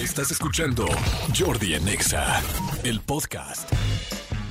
Estás 0.00 0.30
escuchando 0.30 0.86
Jordi 1.38 1.74
Anexa, 1.74 2.42
el 2.84 3.02
podcast. 3.02 3.70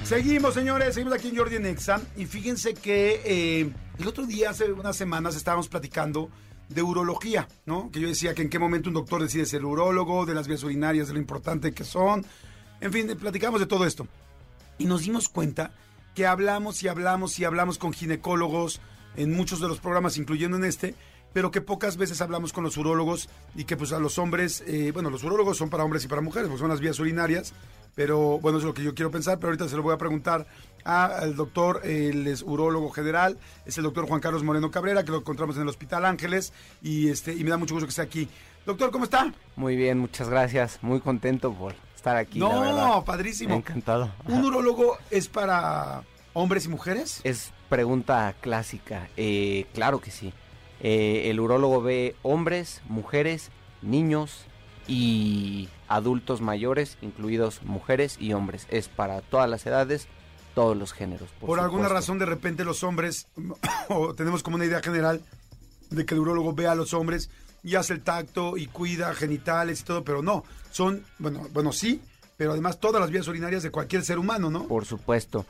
Seguimos, 0.03 0.53
señores, 0.53 0.93
seguimos 0.93 1.15
aquí 1.15 1.29
en 1.29 1.37
Jordi 1.37 1.55
en 1.55 1.65
Exa. 1.65 1.99
Y 2.15 2.27
fíjense 2.27 2.75
que 2.75 3.19
eh, 3.25 3.73
el 3.97 4.07
otro 4.07 4.27
día, 4.27 4.51
hace 4.51 4.71
unas 4.71 4.95
semanas, 4.95 5.35
estábamos 5.35 5.67
platicando 5.67 6.29
de 6.67 6.83
urología, 6.83 7.47
¿no? 7.65 7.89
Que 7.89 7.99
yo 7.99 8.07
decía 8.07 8.35
que 8.35 8.43
en 8.43 8.49
qué 8.49 8.59
momento 8.59 8.89
un 8.89 8.93
doctor 8.93 9.23
decide 9.23 9.47
ser 9.47 9.65
urólogo, 9.65 10.27
de 10.27 10.35
las 10.35 10.47
vías 10.47 10.61
urinarias, 10.61 11.07
de 11.07 11.13
lo 11.15 11.19
importante 11.19 11.73
que 11.73 11.83
son. 11.83 12.27
En 12.79 12.93
fin, 12.93 13.07
platicamos 13.19 13.59
de 13.59 13.65
todo 13.65 13.87
esto. 13.87 14.07
Y 14.77 14.85
nos 14.85 15.01
dimos 15.01 15.29
cuenta 15.29 15.73
que 16.13 16.27
hablamos 16.27 16.83
y 16.83 16.89
hablamos 16.89 17.39
y 17.39 17.45
hablamos 17.45 17.79
con 17.79 17.91
ginecólogos 17.91 18.81
en 19.15 19.35
muchos 19.35 19.59
de 19.59 19.67
los 19.67 19.79
programas, 19.79 20.17
incluyendo 20.17 20.57
en 20.57 20.65
este, 20.65 20.93
pero 21.33 21.51
que 21.51 21.61
pocas 21.61 21.97
veces 21.97 22.21
hablamos 22.21 22.53
con 22.53 22.63
los 22.63 22.77
urólogos 22.77 23.29
y 23.55 23.65
que 23.65 23.77
pues 23.77 23.91
a 23.91 23.99
los 23.99 24.17
hombres, 24.17 24.63
eh, 24.67 24.91
bueno, 24.91 25.09
los 25.09 25.23
urólogos 25.23 25.57
son 25.57 25.69
para 25.69 25.83
hombres 25.83 26.03
y 26.05 26.07
para 26.07 26.21
mujeres, 26.21 26.47
pues 26.47 26.59
son 26.59 26.69
las 26.69 26.79
vías 26.79 26.99
urinarias, 26.99 27.53
pero 27.95 28.39
bueno, 28.39 28.57
eso 28.57 28.67
es 28.67 28.71
lo 28.71 28.73
que 28.73 28.83
yo 28.83 28.95
quiero 28.95 29.11
pensar, 29.11 29.37
pero 29.37 29.49
ahorita 29.49 29.67
se 29.67 29.75
lo 29.75 29.83
voy 29.83 29.93
a 29.93 29.97
preguntar 29.97 30.47
al 30.83 31.35
doctor, 31.35 31.81
él 31.83 32.27
es 32.27 32.41
urólogo 32.41 32.89
general, 32.89 33.37
es 33.65 33.77
el 33.77 33.83
doctor 33.83 34.07
Juan 34.07 34.21
Carlos 34.21 34.43
Moreno 34.43 34.71
Cabrera, 34.71 35.03
que 35.03 35.11
lo 35.11 35.17
encontramos 35.17 35.55
en 35.57 35.63
el 35.63 35.67
Hospital 35.67 36.05
Ángeles, 36.05 36.53
y 36.81 37.09
este 37.09 37.33
y 37.33 37.43
me 37.43 37.49
da 37.49 37.57
mucho 37.57 37.73
gusto 37.73 37.85
que 37.85 37.91
esté 37.91 38.01
aquí. 38.01 38.29
Doctor, 38.65 38.91
¿cómo 38.91 39.03
está? 39.03 39.33
Muy 39.55 39.75
bien, 39.75 39.99
muchas 39.99 40.29
gracias, 40.29 40.79
muy 40.81 40.99
contento 40.99 41.53
por 41.53 41.75
estar 41.95 42.15
aquí. 42.15 42.39
No, 42.39 43.03
padrísimo. 43.05 43.55
Encantado. 43.55 44.11
¿Un 44.25 44.45
urólogo 44.45 44.97
es 45.11 45.27
para 45.27 46.03
hombres 46.33 46.65
y 46.65 46.69
mujeres? 46.69 47.21
Es 47.23 47.51
pregunta 47.67 48.33
clásica, 48.39 49.09
eh, 49.17 49.65
claro 49.73 49.99
que 49.99 50.11
sí. 50.11 50.33
Eh, 50.81 51.29
el 51.29 51.39
urólogo 51.39 51.81
ve 51.81 52.15
hombres, 52.21 52.81
mujeres, 52.87 53.51
niños 53.81 54.45
y 54.87 55.69
adultos 55.87 56.41
mayores, 56.41 56.97
incluidos 57.01 57.61
mujeres 57.63 58.17
y 58.19 58.33
hombres. 58.33 58.65
Es 58.69 58.87
para 58.87 59.21
todas 59.21 59.49
las 59.49 59.65
edades, 59.65 60.07
todos 60.55 60.75
los 60.75 60.93
géneros. 60.93 61.29
Por, 61.39 61.59
alguna 61.59 61.89
razón, 61.89 62.19
de 62.19 62.25
repente 62.25 62.63
los 62.63 62.83
hombres, 62.83 63.27
o 63.89 64.13
tenemos 64.13 64.43
como 64.43 64.55
una 64.55 64.65
idea 64.65 64.81
general 64.81 65.21
de 65.89 66.05
que 66.05 66.13
el 66.15 66.21
urólogo 66.21 66.53
ve 66.53 66.67
a 66.67 66.75
los 66.75 66.93
hombres 66.93 67.29
y 67.63 67.75
hace 67.75 67.93
el 67.93 68.01
tacto 68.01 68.57
y 68.57 68.67
cuida 68.67 69.13
genitales 69.13 69.81
y 69.81 69.83
todo, 69.83 70.03
pero 70.03 70.21
no, 70.21 70.43
son, 70.71 71.03
bueno, 71.17 71.47
bueno 71.51 71.73
sí, 71.73 72.01
pero 72.37 72.53
además 72.53 72.79
todas 72.79 73.01
las 73.01 73.11
vías 73.11 73.27
urinarias 73.27 73.63
de 73.63 73.71
cualquier 73.71 74.03
ser 74.03 74.17
humano, 74.17 74.49
¿no? 74.49 74.65
Por 74.67 74.85
supuesto. 74.85 75.45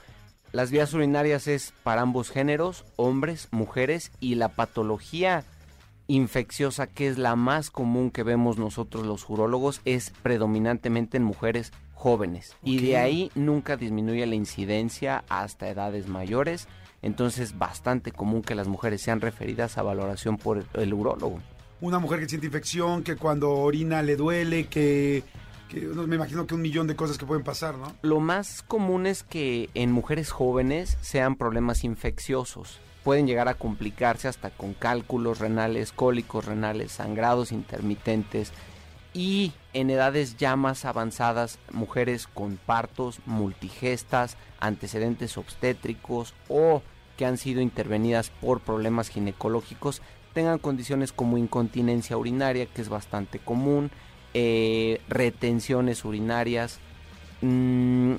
Las 0.51 0.71
vías 0.71 0.93
urinarias 0.93 1.47
es 1.47 1.73
para 1.83 2.01
ambos 2.01 2.31
géneros, 2.31 2.83
hombres, 2.95 3.49
mujeres, 3.51 4.11
y 4.19 4.33
la 4.33 4.49
patología 4.49 5.43
infecciosa, 6.07 6.87
que 6.87 7.07
es 7.07 7.19
la 7.19 7.35
más 7.35 7.69
común 7.69 8.09
que 8.09 8.23
vemos 8.23 8.57
nosotros 8.57 9.05
los 9.05 9.29
urólogos, 9.29 9.79
es 9.85 10.11
predominantemente 10.23 11.17
en 11.17 11.23
mujeres 11.23 11.71
jóvenes. 11.93 12.55
Y 12.63 12.79
de 12.79 12.97
ahí 12.97 13.31
nunca 13.35 13.77
disminuye 13.77 14.25
la 14.25 14.33
incidencia 14.33 15.23
hasta 15.29 15.69
edades 15.69 16.07
mayores. 16.07 16.67
Entonces 17.03 17.51
es 17.51 17.57
bastante 17.57 18.11
común 18.11 18.41
que 18.41 18.55
las 18.55 18.67
mujeres 18.67 19.03
sean 19.03 19.21
referidas 19.21 19.77
a 19.77 19.83
valoración 19.83 20.37
por 20.37 20.65
el 20.73 20.93
urólogo. 20.95 21.39
Una 21.79 21.99
mujer 21.99 22.21
que 22.21 22.27
siente 22.27 22.47
infección, 22.47 23.03
que 23.03 23.15
cuando 23.15 23.51
orina 23.51 24.01
le 24.01 24.15
duele, 24.15 24.65
que 24.65 25.23
me 25.77 26.15
imagino 26.15 26.47
que 26.47 26.55
un 26.55 26.61
millón 26.61 26.87
de 26.87 26.95
cosas 26.95 27.17
que 27.17 27.25
pueden 27.25 27.43
pasar, 27.43 27.77
¿no? 27.77 27.93
Lo 28.01 28.19
más 28.19 28.63
común 28.63 29.05
es 29.05 29.23
que 29.23 29.69
en 29.73 29.91
mujeres 29.91 30.31
jóvenes 30.31 30.97
sean 31.01 31.35
problemas 31.35 31.83
infecciosos. 31.83 32.79
Pueden 33.03 33.27
llegar 33.27 33.47
a 33.47 33.53
complicarse 33.53 34.27
hasta 34.27 34.49
con 34.49 34.73
cálculos 34.73 35.39
renales, 35.39 35.91
cólicos 35.91 36.45
renales, 36.45 36.91
sangrados 36.91 37.51
intermitentes 37.51 38.51
y 39.13 39.53
en 39.73 39.89
edades 39.89 40.37
ya 40.37 40.55
más 40.55 40.85
avanzadas, 40.85 41.59
mujeres 41.71 42.27
con 42.27 42.57
partos, 42.57 43.19
multigestas, 43.25 44.37
antecedentes 44.59 45.37
obstétricos 45.37 46.33
o 46.47 46.81
que 47.17 47.25
han 47.25 47.37
sido 47.37 47.61
intervenidas 47.61 48.31
por 48.41 48.59
problemas 48.59 49.09
ginecológicos 49.09 50.01
tengan 50.33 50.59
condiciones 50.59 51.11
como 51.11 51.37
incontinencia 51.37 52.17
urinaria, 52.17 52.65
que 52.65 52.81
es 52.81 52.89
bastante 52.89 53.39
común, 53.39 53.91
eh, 54.33 55.01
retenciones 55.07 56.05
urinarias, 56.05 56.79
mm, 57.41 58.13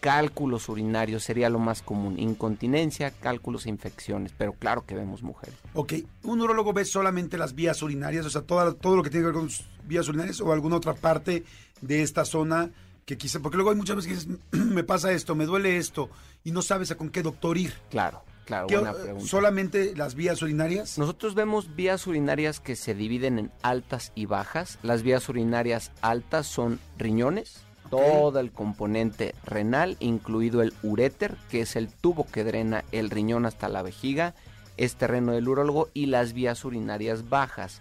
cálculos 0.00 0.68
urinarios 0.68 1.22
sería 1.22 1.48
lo 1.48 1.58
más 1.58 1.82
común, 1.82 2.18
incontinencia, 2.18 3.12
cálculos 3.12 3.66
e 3.66 3.68
infecciones, 3.68 4.32
pero 4.36 4.52
claro 4.52 4.84
que 4.84 4.94
vemos 4.94 5.22
mujeres. 5.22 5.56
Ok, 5.74 5.94
¿un 6.24 6.40
urólogo 6.40 6.72
ve 6.72 6.84
solamente 6.84 7.38
las 7.38 7.54
vías 7.54 7.82
urinarias, 7.82 8.26
o 8.26 8.30
sea, 8.30 8.42
todo, 8.42 8.74
todo 8.74 8.96
lo 8.96 9.02
que 9.02 9.10
tiene 9.10 9.26
que 9.26 9.32
ver 9.32 9.40
con 9.40 9.50
vías 9.86 10.08
urinarias 10.08 10.40
o 10.40 10.52
alguna 10.52 10.76
otra 10.76 10.94
parte 10.94 11.44
de 11.80 12.02
esta 12.02 12.24
zona? 12.24 12.70
que 13.04 13.18
quizá, 13.18 13.40
porque 13.40 13.56
luego 13.56 13.70
hay 13.70 13.76
muchas 13.76 13.96
veces 13.96 14.08
que 14.08 14.14
dices, 14.14 14.40
me 14.72 14.84
pasa 14.84 15.12
esto, 15.12 15.34
me 15.34 15.46
duele 15.46 15.76
esto, 15.76 16.08
y 16.44 16.52
no 16.52 16.62
sabes 16.62 16.90
a 16.90 16.96
con 16.96 17.10
qué 17.10 17.22
doctor 17.22 17.58
ir. 17.58 17.74
Claro. 17.90 18.22
Claro, 18.44 18.66
buena 18.66 18.92
pregunta. 18.92 19.26
¿Solamente 19.26 19.94
las 19.96 20.14
vías 20.14 20.42
urinarias? 20.42 20.98
Nosotros 20.98 21.34
vemos 21.34 21.76
vías 21.76 22.06
urinarias 22.06 22.60
que 22.60 22.76
se 22.76 22.94
dividen 22.94 23.38
en 23.38 23.52
altas 23.62 24.12
y 24.14 24.26
bajas. 24.26 24.78
Las 24.82 25.02
vías 25.02 25.28
urinarias 25.28 25.92
altas 26.00 26.46
son 26.46 26.80
riñones, 26.98 27.62
todo 27.88 28.40
el 28.40 28.50
componente 28.50 29.34
renal, 29.44 29.96
incluido 30.00 30.62
el 30.62 30.72
uréter, 30.82 31.36
que 31.50 31.60
es 31.60 31.76
el 31.76 31.88
tubo 31.88 32.26
que 32.26 32.42
drena 32.42 32.84
el 32.90 33.10
riñón 33.10 33.46
hasta 33.46 33.68
la 33.68 33.82
vejiga, 33.82 34.34
es 34.76 34.96
terreno 34.96 35.32
del 35.32 35.48
urólogo, 35.48 35.88
y 35.94 36.06
las 36.06 36.32
vías 36.32 36.64
urinarias 36.64 37.28
bajas, 37.28 37.80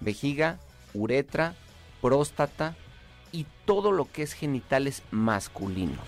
vejiga, 0.00 0.58
uretra, 0.94 1.54
próstata 2.00 2.76
y 3.30 3.46
todo 3.66 3.92
lo 3.92 4.10
que 4.10 4.22
es 4.22 4.32
genitales 4.32 5.02
masculinos. 5.10 6.06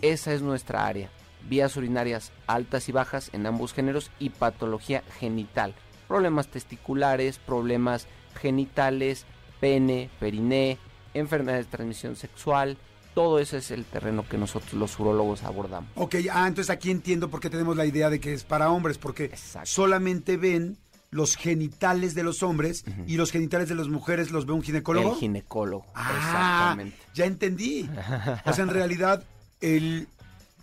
Esa 0.00 0.32
es 0.32 0.40
nuestra 0.40 0.86
área 0.86 1.10
vías 1.48 1.76
urinarias 1.76 2.32
altas 2.46 2.88
y 2.88 2.92
bajas 2.92 3.30
en 3.32 3.46
ambos 3.46 3.72
géneros 3.72 4.10
y 4.18 4.30
patología 4.30 5.02
genital. 5.18 5.74
Problemas 6.08 6.48
testiculares, 6.48 7.38
problemas 7.38 8.06
genitales, 8.40 9.26
pene, 9.60 10.10
periné, 10.18 10.78
enfermedades 11.14 11.66
de 11.66 11.70
transmisión 11.70 12.16
sexual. 12.16 12.76
Todo 13.14 13.38
eso 13.38 13.56
es 13.56 13.70
el 13.70 13.84
terreno 13.84 14.26
que 14.26 14.38
nosotros 14.38 14.72
los 14.72 14.98
urólogos 14.98 15.42
abordamos. 15.42 15.90
Ok, 15.96 16.16
ah, 16.32 16.48
entonces 16.48 16.70
aquí 16.70 16.90
entiendo 16.90 17.28
por 17.28 17.40
qué 17.40 17.50
tenemos 17.50 17.76
la 17.76 17.84
idea 17.84 18.08
de 18.08 18.20
que 18.20 18.32
es 18.32 18.44
para 18.44 18.70
hombres, 18.70 18.96
porque 18.98 19.30
solamente 19.64 20.36
ven 20.38 20.78
los 21.10 21.36
genitales 21.36 22.14
de 22.14 22.22
los 22.22 22.42
hombres 22.42 22.84
y 23.06 23.18
los 23.18 23.30
genitales 23.30 23.68
de 23.68 23.74
las 23.74 23.88
mujeres 23.88 24.30
los 24.30 24.46
ve 24.46 24.54
un 24.54 24.62
ginecólogo. 24.62 25.12
El 25.12 25.18
ginecólogo, 25.18 25.86
ah, 25.94 26.12
exactamente. 26.16 26.96
Ya 27.14 27.26
entendí. 27.26 27.88
o 28.46 28.52
sea, 28.52 28.64
en 28.64 28.70
realidad 28.70 29.22
el 29.60 30.08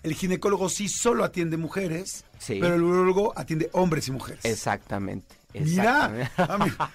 el 0.04 0.14
ginecólogo 0.14 0.70
sí 0.70 0.88
solo 0.88 1.24
atiende 1.24 1.58
mujeres, 1.58 2.26
pero 2.48 2.76
el 2.76 2.84
urologo 2.84 3.34
atiende 3.36 3.70
hombres 3.74 4.08
y 4.08 4.12
mujeres. 4.12 4.46
Exactamente. 4.46 5.36
Mira, 5.54 6.30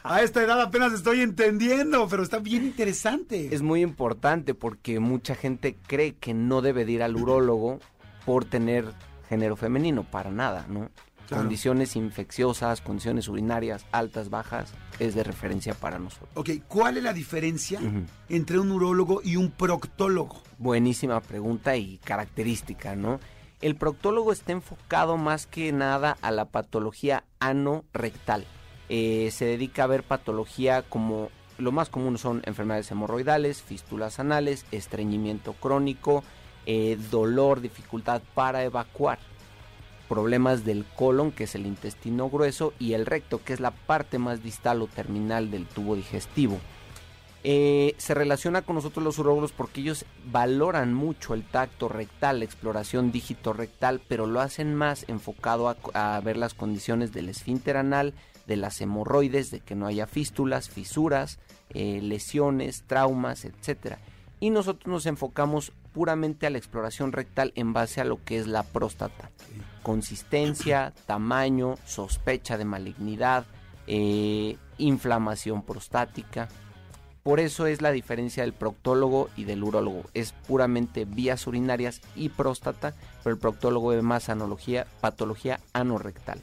a, 0.05 0.23
esta 0.23 0.43
edad 0.43 0.61
apenas 0.61 0.93
estoy 0.93 1.23
entendiendo, 1.23 2.07
pero 2.09 2.23
está 2.23 2.39
bien 2.39 2.65
interesante. 2.65 3.53
Es 3.53 3.63
muy 3.63 3.83
importante 3.83 4.55
porque 4.55 5.01
mucha 5.01 5.35
gente 5.35 5.77
cree 5.87 6.15
que 6.15 6.35
no 6.35 6.63
debe 6.63 6.85
de 6.85 6.93
ir 6.93 7.03
al 7.03 7.17
urólogo 7.17 7.81
por 8.25 8.45
tener 8.45 8.93
género 9.29 9.57
femenino, 9.57 10.05
para 10.05 10.31
nada, 10.31 10.67
¿no? 10.69 10.89
Condiciones 11.29 11.97
infecciosas, 11.97 12.81
condiciones 12.81 13.29
urinarias 13.29 13.87
altas, 13.93 14.31
bajas, 14.31 14.73
es 14.99 15.15
de 15.15 15.25
referencia 15.25 15.75
para 15.75 15.99
nosotros. 15.99 16.31
Ok, 16.35 16.51
¿cuál 16.69 16.99
es 16.99 17.03
la 17.03 17.13
diferencia 17.13 17.81
entre 18.29 18.59
un 18.59 18.71
urólogo 18.71 19.21
y 19.25 19.37
un 19.37 19.51
proctólogo? 19.51 20.43
Buenísima 20.59 21.21
pregunta 21.21 21.77
y 21.77 21.99
característica, 21.99 22.95
¿no? 22.95 23.21
El 23.61 23.77
proctólogo 23.77 24.33
está 24.33 24.53
enfocado 24.53 25.17
más 25.17 25.47
que 25.47 25.73
nada 25.73 26.19
a 26.21 26.31
la 26.31 26.45
patología 26.47 27.25
ano-rectal. 27.41 28.45
Eh, 28.91 29.31
se 29.33 29.47
dedica 29.47 29.85
a 29.85 29.87
ver 29.87 30.03
patología 30.03 30.83
como 30.83 31.31
lo 31.57 31.73
más 31.73 31.89
común 31.89 32.19
son 32.19 32.43
enfermedades 32.45 32.91
hemorroidales, 32.91 33.63
fístulas 33.63 34.19
anales, 34.19 34.67
estreñimiento 34.73 35.53
crónico, 35.55 36.25
eh, 36.67 36.99
dolor, 37.11 37.61
dificultad 37.61 38.23
para 38.35 38.65
evacuar 38.65 39.19
problemas 40.15 40.65
del 40.65 40.85
colon, 40.95 41.33
que 41.33 41.43
es 41.43 41.57
el 41.57 41.67
intestino 41.67 42.31
grueso, 42.31 42.73
y 42.79 42.93
el 42.93 43.05
recto, 43.05 43.43
que 43.43 43.53
es 43.53 43.59
la 43.59 43.73
parte 43.73 44.21
más 44.21 44.45
distal 44.45 44.81
o 44.81 44.87
terminal 44.87 45.51
del 45.51 45.67
tubo 45.67 45.97
digestivo. 45.97 46.61
Eh, 47.43 47.97
se 47.99 48.15
relaciona 48.15 48.63
con 48.63 48.77
nosotros 48.77 49.03
los 49.03 49.19
urólogos 49.19 49.51
porque 49.51 49.81
ellos 49.81 50.05
valoran 50.31 50.95
mucho 50.95 51.35
el 51.35 51.43
tacto 51.43 51.89
rectal, 51.89 52.39
la 52.39 52.45
exploración 52.45 53.11
dígito 53.11 53.53
rectal, 53.53 54.01
pero 54.07 54.29
lo 54.29 54.41
hacen 54.41 54.77
más 54.77 55.05
enfocado 55.09 55.77
a, 55.95 56.21
ver 56.21 56.37
las 56.37 56.55
condiciones 56.55 57.13
del 57.13 57.29
esfínter 57.29 57.77
anal, 57.77 58.15
de 58.47 58.57
las 58.57 58.81
hemorroides, 58.81 59.51
de 59.51 59.59
que 59.59 59.75
no 59.75 59.89
haya 59.89 60.07
fístulas, 60.07 60.69
fisuras, 60.69 61.41
eh, 61.71 61.99
lesiones, 62.01 62.85
traumas, 62.87 63.45
etc. 63.45 63.97
Y 64.39 64.51
nosotros 64.51 64.87
nos 64.87 65.07
enfocamos 65.07 65.73
puramente 65.95 66.47
a 66.47 66.51
la 66.51 66.59
exploración 66.59 67.13
rectal 67.13 67.53
en 67.55 67.73
base 67.73 68.03
a 68.03 68.05
lo 68.05 68.23
que 68.23 68.39
es 68.39 68.47
la 68.47 68.65
próstata 68.65 69.31
consistencia, 69.85 70.93
tamaño, 71.07 71.77
sospecha 71.87 72.59
de 72.59 72.65
malignidad, 72.65 73.45
eh, 73.87 74.57
inflamación 74.79 75.63
prostática. 75.63 76.49
Por 77.23 77.41
eso 77.41 77.67
es 77.67 77.81
la 77.81 77.93
diferencia 77.93 78.43
del 78.43 78.53
proctólogo 78.53 79.31
y 79.37 79.45
del 79.45 79.63
urólogo. 79.63 80.03
Es 80.13 80.33
puramente 80.33 81.05
vías 81.05 81.47
urinarias 81.47 82.01
y 82.17 82.31
próstata, 82.31 82.95
pero 83.23 83.35
el 83.35 83.41
proctólogo 83.41 83.89
ve 83.91 84.03
más 84.03 84.29
analogía, 84.29 84.87
patología 85.01 85.61
anorrectal. 85.73 86.43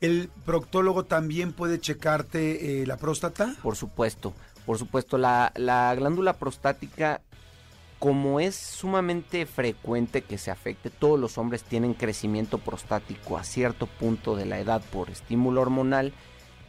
¿El 0.00 0.30
proctólogo 0.46 1.04
también 1.04 1.52
puede 1.52 1.80
checarte 1.80 2.82
eh, 2.82 2.86
la 2.86 2.96
próstata? 2.96 3.54
Por 3.62 3.76
supuesto, 3.76 4.32
por 4.66 4.78
supuesto. 4.78 5.18
La, 5.18 5.52
la 5.56 5.94
glándula 5.96 6.34
prostática, 6.34 7.20
como 8.00 8.40
es 8.40 8.56
sumamente 8.56 9.46
frecuente 9.46 10.22
que 10.22 10.38
se 10.38 10.50
afecte, 10.50 10.90
todos 10.90 11.20
los 11.20 11.38
hombres 11.38 11.62
tienen 11.62 11.94
crecimiento 11.94 12.58
prostático 12.58 13.38
a 13.38 13.44
cierto 13.44 13.86
punto 13.86 14.34
de 14.34 14.46
la 14.46 14.58
edad 14.58 14.82
por 14.90 15.10
estímulo 15.10 15.60
hormonal 15.60 16.12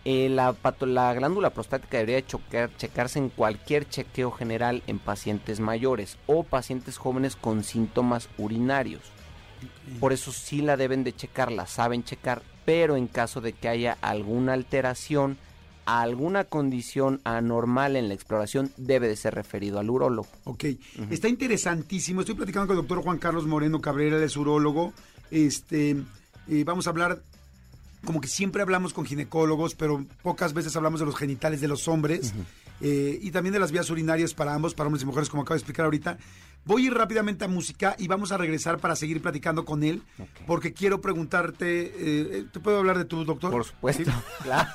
eh, 0.03 0.29
la, 0.29 0.55
la, 0.79 1.13
glándula 1.13 1.51
prostática 1.51 1.97
debería 1.97 2.25
chocar, 2.25 2.75
checarse 2.75 3.19
en 3.19 3.29
cualquier 3.29 3.87
chequeo 3.87 4.31
general 4.31 4.81
en 4.87 4.97
pacientes 4.97 5.59
mayores 5.59 6.17
o 6.25 6.43
pacientes 6.43 6.97
jóvenes 6.97 7.35
con 7.35 7.63
síntomas 7.63 8.27
urinarios. 8.39 9.01
Por 9.99 10.11
eso 10.11 10.31
sí 10.31 10.61
la 10.61 10.75
deben 10.75 11.03
de 11.03 11.15
checar, 11.15 11.51
la 11.51 11.67
saben 11.67 12.03
checar, 12.03 12.41
pero 12.65 12.95
en 12.95 13.05
caso 13.05 13.41
de 13.41 13.53
que 13.53 13.69
haya 13.69 13.97
alguna 14.01 14.53
alteración, 14.53 15.37
alguna 15.85 16.45
condición 16.45 17.21
anormal 17.23 17.95
en 17.95 18.07
la 18.07 18.13
exploración, 18.13 18.71
debe 18.77 19.07
de 19.07 19.15
ser 19.15 19.35
referido 19.35 19.79
al 19.79 19.89
urólogo. 19.89 20.29
Ok, 20.43 20.65
está 21.09 21.27
interesantísimo. 21.27 22.21
Estoy 22.21 22.35
platicando 22.35 22.67
con 22.67 22.77
el 22.77 22.83
doctor 22.83 23.03
Juan 23.03 23.17
Carlos 23.17 23.47
Moreno 23.47 23.81
Cabrera, 23.81 24.17
el 24.17 24.23
es 24.23 24.37
urólogo. 24.37 24.93
Este, 25.31 25.97
eh, 26.47 26.63
vamos 26.65 26.87
a 26.87 26.89
hablar 26.91 27.21
como 28.05 28.19
que 28.21 28.27
siempre 28.27 28.61
hablamos 28.61 28.93
con 28.93 29.05
ginecólogos, 29.05 29.75
pero 29.75 30.05
pocas 30.23 30.53
veces 30.53 30.75
hablamos 30.75 30.99
de 30.99 31.05
los 31.05 31.15
genitales 31.15 31.61
de 31.61 31.67
los 31.67 31.87
hombres 31.87 32.33
eh, 32.81 33.19
y 33.21 33.31
también 33.31 33.53
de 33.53 33.59
las 33.59 33.71
vías 33.71 33.89
urinarias 33.89 34.33
para 34.33 34.53
ambos, 34.53 34.73
para 34.73 34.87
hombres 34.87 35.03
y 35.03 35.05
mujeres, 35.05 35.29
como 35.29 35.43
acabo 35.43 35.55
de 35.55 35.59
explicar 35.59 35.85
ahorita. 35.85 36.17
Voy 36.65 36.83
a 36.83 36.87
ir 36.87 36.93
rápidamente 36.93 37.45
a 37.45 37.47
música 37.47 37.95
y 37.97 38.07
vamos 38.07 38.31
a 38.31 38.37
regresar 38.37 38.77
para 38.79 38.95
seguir 38.95 39.21
platicando 39.21 39.65
con 39.65 39.83
él, 39.83 40.03
porque 40.45 40.73
quiero 40.73 41.01
preguntarte, 41.01 41.91
eh, 41.95 42.45
¿te 42.51 42.59
puedo 42.59 42.77
hablar 42.77 42.97
de 42.97 43.05
tu 43.05 43.23
doctor? 43.25 43.51
Por 43.51 43.65
supuesto, 43.65 44.11
claro. 44.43 44.69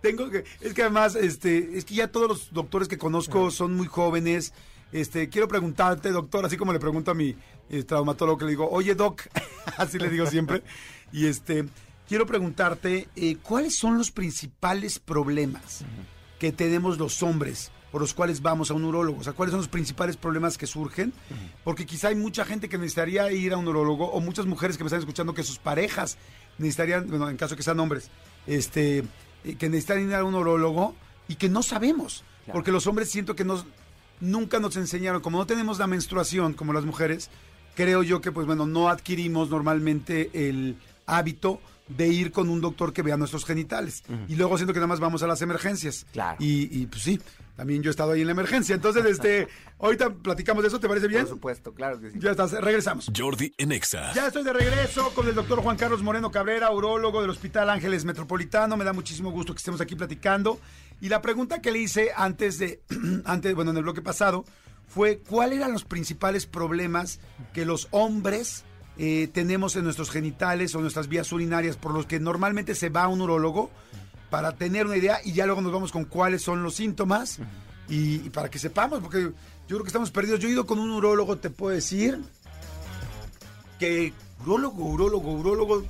Tengo 0.00 0.30
que, 0.30 0.44
es 0.60 0.74
que 0.74 0.82
además, 0.82 1.16
este, 1.16 1.76
es 1.76 1.84
que 1.84 1.94
ya 1.94 2.08
todos 2.08 2.28
los 2.28 2.52
doctores 2.52 2.88
que 2.88 2.98
conozco 2.98 3.50
son 3.50 3.74
muy 3.74 3.86
jóvenes. 3.86 4.52
Este, 4.92 5.28
quiero 5.28 5.48
preguntarte, 5.48 6.10
doctor, 6.10 6.44
así 6.46 6.56
como 6.56 6.72
le 6.72 6.78
pregunto 6.78 7.10
a 7.10 7.14
mi 7.14 7.34
eh, 7.70 7.82
traumatólogo 7.82 8.38
que 8.38 8.44
le 8.44 8.50
digo, 8.50 8.68
oye, 8.70 8.94
doc, 8.94 9.22
así 9.76 9.98
le 9.98 10.08
digo 10.08 10.26
siempre. 10.26 10.62
Y 11.12 11.26
este, 11.26 11.66
quiero 12.08 12.26
preguntarte, 12.26 13.08
eh, 13.16 13.36
¿cuáles 13.42 13.76
son 13.76 13.98
los 13.98 14.10
principales 14.10 14.98
problemas 14.98 15.84
que 16.38 16.52
tenemos 16.52 16.98
los 16.98 17.22
hombres 17.22 17.72
por 17.90 18.00
los 18.00 18.14
cuales 18.14 18.42
vamos 18.42 18.70
a 18.70 18.74
un 18.74 18.84
urólogo? 18.84 19.20
O 19.20 19.24
sea, 19.24 19.32
¿cuáles 19.32 19.50
son 19.52 19.60
los 19.60 19.68
principales 19.68 20.16
problemas 20.16 20.56
que 20.56 20.66
surgen? 20.66 21.12
Porque 21.64 21.86
quizá 21.86 22.08
hay 22.08 22.14
mucha 22.14 22.44
gente 22.44 22.68
que 22.68 22.78
necesitaría 22.78 23.30
ir 23.32 23.52
a 23.52 23.56
un 23.56 23.66
urólogo 23.66 24.06
o 24.10 24.20
muchas 24.20 24.46
mujeres 24.46 24.76
que 24.76 24.84
me 24.84 24.88
están 24.88 25.00
escuchando 25.00 25.34
que 25.34 25.42
sus 25.42 25.58
parejas 25.58 26.16
necesitarían, 26.58 27.08
bueno, 27.08 27.28
en 27.28 27.36
caso 27.36 27.56
que 27.56 27.62
sean 27.62 27.80
hombres, 27.80 28.10
este, 28.46 29.04
que 29.54 29.68
necesitarían 29.68 30.08
ir 30.08 30.14
a 30.14 30.24
un 30.24 30.34
urólogo 30.34 30.94
y 31.28 31.36
que 31.36 31.48
no 31.48 31.62
sabemos. 31.62 32.24
Porque 32.52 32.72
los 32.72 32.86
hombres 32.86 33.10
siento 33.10 33.34
que 33.34 33.44
nos, 33.44 33.66
nunca 34.20 34.60
nos 34.60 34.76
enseñaron, 34.76 35.20
como 35.20 35.38
no 35.38 35.46
tenemos 35.46 35.78
la 35.78 35.86
menstruación 35.86 36.52
como 36.52 36.72
las 36.72 36.84
mujeres, 36.84 37.30
creo 37.74 38.02
yo 38.02 38.20
que 38.20 38.32
pues 38.32 38.46
bueno, 38.46 38.66
no 38.66 38.88
adquirimos 38.88 39.50
normalmente 39.50 40.30
el 40.48 40.76
hábito 41.06 41.60
de 41.88 42.08
ir 42.08 42.32
con 42.32 42.48
un 42.48 42.60
doctor 42.60 42.92
que 42.92 43.02
vea 43.02 43.16
nuestros 43.16 43.44
genitales. 43.44 44.02
Y 44.28 44.36
luego 44.36 44.56
siento 44.56 44.72
que 44.72 44.80
nada 44.80 44.88
más 44.88 45.00
vamos 45.00 45.22
a 45.22 45.26
las 45.26 45.42
emergencias. 45.42 46.06
Claro. 46.12 46.36
Y, 46.40 46.82
y, 46.82 46.86
pues 46.86 47.02
sí, 47.02 47.20
también 47.56 47.82
yo 47.82 47.90
he 47.90 47.92
estado 47.92 48.12
ahí 48.12 48.20
en 48.20 48.26
la 48.26 48.32
emergencia. 48.32 48.74
Entonces, 48.74 49.04
este, 49.06 49.48
ahorita 49.78 50.10
platicamos 50.10 50.62
de 50.62 50.68
eso, 50.68 50.80
¿te 50.80 50.88
parece 50.88 51.08
bien? 51.08 51.22
Por 51.22 51.30
supuesto, 51.30 51.72
claro 51.72 52.00
que 52.00 52.10
sí. 52.10 52.18
Ya 52.20 52.32
estás, 52.32 52.52
regresamos. 52.52 53.10
Jordi 53.16 53.54
Enexa. 53.56 54.12
Ya 54.14 54.26
estoy 54.26 54.44
de 54.44 54.52
regreso 54.52 55.10
con 55.14 55.28
el 55.28 55.34
doctor 55.34 55.60
Juan 55.60 55.76
Carlos 55.76 56.02
Moreno 56.02 56.30
Cabrera, 56.30 56.70
urólogo 56.70 57.20
del 57.20 57.30
Hospital 57.30 57.70
Ángeles 57.70 58.04
Metropolitano. 58.04 58.76
Me 58.76 58.84
da 58.84 58.92
muchísimo 58.92 59.30
gusto 59.30 59.54
que 59.54 59.58
estemos 59.58 59.80
aquí 59.80 59.94
platicando. 59.94 60.58
Y 61.00 61.08
la 61.08 61.22
pregunta 61.22 61.60
que 61.60 61.70
le 61.72 61.78
hice 61.78 62.10
antes 62.16 62.58
de, 62.58 62.80
antes, 63.24 63.54
bueno, 63.54 63.70
en 63.70 63.76
el 63.76 63.82
bloque 63.84 64.02
pasado, 64.02 64.44
fue 64.88 65.18
cuáles 65.18 65.58
eran 65.58 65.72
los 65.72 65.84
principales 65.84 66.46
problemas 66.46 67.20
que 67.52 67.64
los 67.64 67.88
hombres 67.90 68.64
eh, 68.98 69.28
tenemos 69.32 69.76
en 69.76 69.84
nuestros 69.84 70.10
genitales 70.10 70.74
o 70.74 70.80
nuestras 70.80 71.08
vías 71.08 71.30
urinarias 71.32 71.76
por 71.76 71.92
los 71.92 72.06
que 72.06 72.18
normalmente 72.18 72.74
se 72.74 72.88
va 72.88 73.04
a 73.04 73.08
un 73.08 73.20
urólogo 73.20 73.70
para 74.30 74.52
tener 74.52 74.86
una 74.86 74.96
idea 74.96 75.20
y 75.24 75.32
ya 75.32 75.46
luego 75.46 75.60
nos 75.60 75.72
vamos 75.72 75.92
con 75.92 76.04
cuáles 76.04 76.42
son 76.42 76.62
los 76.62 76.74
síntomas 76.74 77.38
y, 77.88 78.18
para 78.30 78.50
que 78.50 78.58
sepamos, 78.58 79.00
porque 79.00 79.20
yo 79.20 79.32
creo 79.68 79.82
que 79.82 79.88
estamos 79.88 80.10
perdidos. 80.10 80.40
Yo 80.40 80.48
he 80.48 80.52
ido 80.52 80.66
con 80.66 80.78
un 80.78 80.90
urólogo, 80.90 81.38
te 81.38 81.50
puedo 81.50 81.74
decir, 81.74 82.18
que 83.78 84.12
urólogo, 84.44 84.84
urólogo, 84.84 85.32
urólogo, 85.32 85.84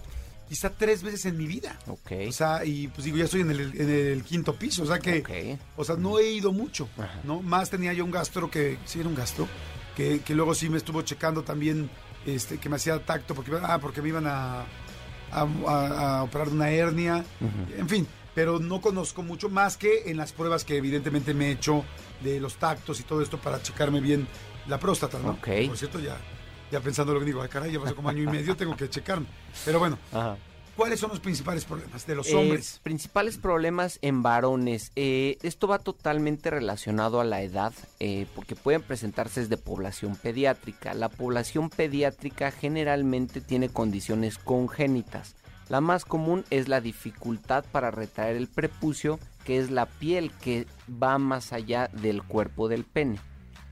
quizá 0.48 0.70
tres 0.70 1.02
veces 1.02 1.26
en 1.26 1.36
mi 1.36 1.46
vida. 1.46 1.78
Ok. 1.86 2.12
O 2.28 2.32
sea, 2.32 2.64
y 2.64 2.88
pues 2.88 3.04
digo, 3.04 3.16
ya 3.16 3.24
estoy 3.24 3.42
en 3.42 3.50
el, 3.50 4.24
quinto 4.24 4.56
piso, 4.56 4.82
o 4.82 4.86
sea 4.86 4.98
que, 4.98 5.58
o 5.76 5.84
sea, 5.84 5.96
no 5.96 6.18
he 6.18 6.30
ido 6.30 6.52
mucho, 6.52 6.88
¿no? 7.24 7.40
Más 7.40 7.70
tenía 7.70 7.92
yo 7.92 8.04
un 8.04 8.10
gastro 8.10 8.50
que, 8.50 8.78
sí 8.84 9.00
era 9.00 9.08
un 9.08 9.14
gastro, 9.14 9.48
que, 9.96 10.20
que 10.20 10.34
luego 10.34 10.54
sí 10.54 10.68
me 10.68 10.76
estuvo 10.76 11.02
checando 11.02 11.42
también 11.42 11.88
este, 12.26 12.58
que 12.58 12.68
me 12.68 12.76
hacía 12.76 12.98
tacto 13.04 13.34
porque, 13.34 13.52
ah, 13.62 13.78
porque 13.80 14.02
me 14.02 14.08
iban 14.08 14.26
a, 14.26 14.64
a, 15.32 16.22
operar 16.24 16.48
de 16.48 16.54
una 16.54 16.70
hernia, 16.70 17.24
en 17.76 17.88
fin, 17.88 18.06
pero 18.34 18.58
no 18.58 18.80
conozco 18.80 19.22
mucho 19.22 19.48
más 19.48 19.76
que 19.76 20.10
en 20.10 20.16
las 20.16 20.32
pruebas 20.32 20.64
que 20.64 20.76
evidentemente 20.76 21.34
me 21.34 21.48
he 21.48 21.50
hecho 21.52 21.84
de 22.22 22.40
los 22.40 22.56
tactos 22.56 23.00
y 23.00 23.02
todo 23.02 23.22
esto 23.22 23.38
para 23.38 23.62
checarme 23.62 24.00
bien 24.00 24.26
la 24.66 24.78
próstata, 24.78 25.18
¿no? 25.18 25.36
Por 25.36 25.78
cierto, 25.78 26.00
ya, 26.00 26.16
ya 26.70 26.80
pensando 26.80 27.14
lo 27.14 27.20
que 27.20 27.26
digo, 27.26 27.42
ay 27.42 27.48
caray, 27.48 27.72
ya 27.72 27.80
pasó 27.80 27.94
como 27.94 28.08
año 28.08 28.22
y 28.22 28.26
medio, 28.26 28.56
tengo 28.56 28.76
que 28.76 28.90
checarme. 28.90 29.26
Pero 29.64 29.78
bueno, 29.78 29.98
Ajá. 30.12 30.36
¿Cuáles 30.76 31.00
son 31.00 31.08
los 31.08 31.20
principales 31.20 31.64
problemas 31.64 32.06
de 32.06 32.14
los 32.14 32.28
eh, 32.28 32.36
hombres? 32.36 32.80
principales 32.82 33.38
problemas 33.38 33.98
en 34.02 34.22
varones. 34.22 34.92
Eh, 34.94 35.38
esto 35.42 35.66
va 35.68 35.78
totalmente 35.78 36.50
relacionado 36.50 37.18
a 37.18 37.24
la 37.24 37.40
edad, 37.40 37.72
eh, 37.98 38.26
porque 38.34 38.54
pueden 38.54 38.82
presentarse 38.82 39.40
desde 39.40 39.56
población 39.56 40.16
pediátrica. 40.16 40.92
La 40.92 41.08
población 41.08 41.70
pediátrica 41.70 42.50
generalmente 42.50 43.40
tiene 43.40 43.70
condiciones 43.70 44.36
congénitas. 44.36 45.34
La 45.70 45.80
más 45.80 46.04
común 46.04 46.44
es 46.50 46.68
la 46.68 46.82
dificultad 46.82 47.64
para 47.72 47.90
retraer 47.90 48.36
el 48.36 48.46
prepucio, 48.46 49.18
que 49.44 49.58
es 49.58 49.70
la 49.70 49.86
piel 49.86 50.30
que 50.42 50.66
va 51.02 51.18
más 51.18 51.54
allá 51.54 51.88
del 51.88 52.22
cuerpo 52.22 52.68
del 52.68 52.84
pene. 52.84 53.18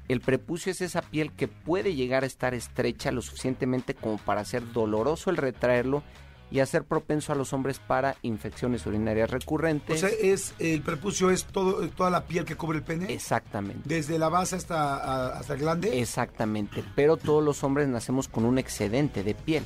El 0.08 0.22
prepucio 0.22 0.72
es 0.72 0.80
esa 0.80 1.02
piel 1.02 1.32
que 1.32 1.48
puede 1.48 1.94
llegar 1.94 2.24
a 2.24 2.26
estar 2.26 2.54
estrecha 2.54 3.12
lo 3.12 3.20
suficientemente 3.20 3.94
como 3.94 4.16
para 4.16 4.44
ser 4.46 4.72
doloroso 4.72 5.28
el 5.28 5.36
retraerlo 5.36 6.02
y 6.54 6.60
hacer 6.60 6.84
propenso 6.84 7.32
a 7.32 7.34
los 7.34 7.52
hombres 7.52 7.80
para 7.80 8.14
infecciones 8.22 8.86
urinarias 8.86 9.28
recurrentes. 9.28 10.04
O 10.04 10.06
sea, 10.06 10.16
es 10.22 10.54
el 10.60 10.82
prepucio 10.82 11.30
es 11.30 11.46
todo 11.46 11.88
toda 11.88 12.10
la 12.10 12.26
piel 12.26 12.44
que 12.44 12.54
cubre 12.54 12.78
el 12.78 12.84
pene. 12.84 13.12
Exactamente. 13.12 13.80
Desde 13.84 14.20
la 14.20 14.28
base 14.28 14.54
hasta, 14.54 15.36
hasta 15.36 15.54
el 15.54 15.58
glande. 15.58 16.00
Exactamente. 16.00 16.84
Pero 16.94 17.16
todos 17.16 17.42
los 17.42 17.64
hombres 17.64 17.88
nacemos 17.88 18.28
con 18.28 18.44
un 18.44 18.58
excedente 18.58 19.24
de 19.24 19.34
piel. 19.34 19.64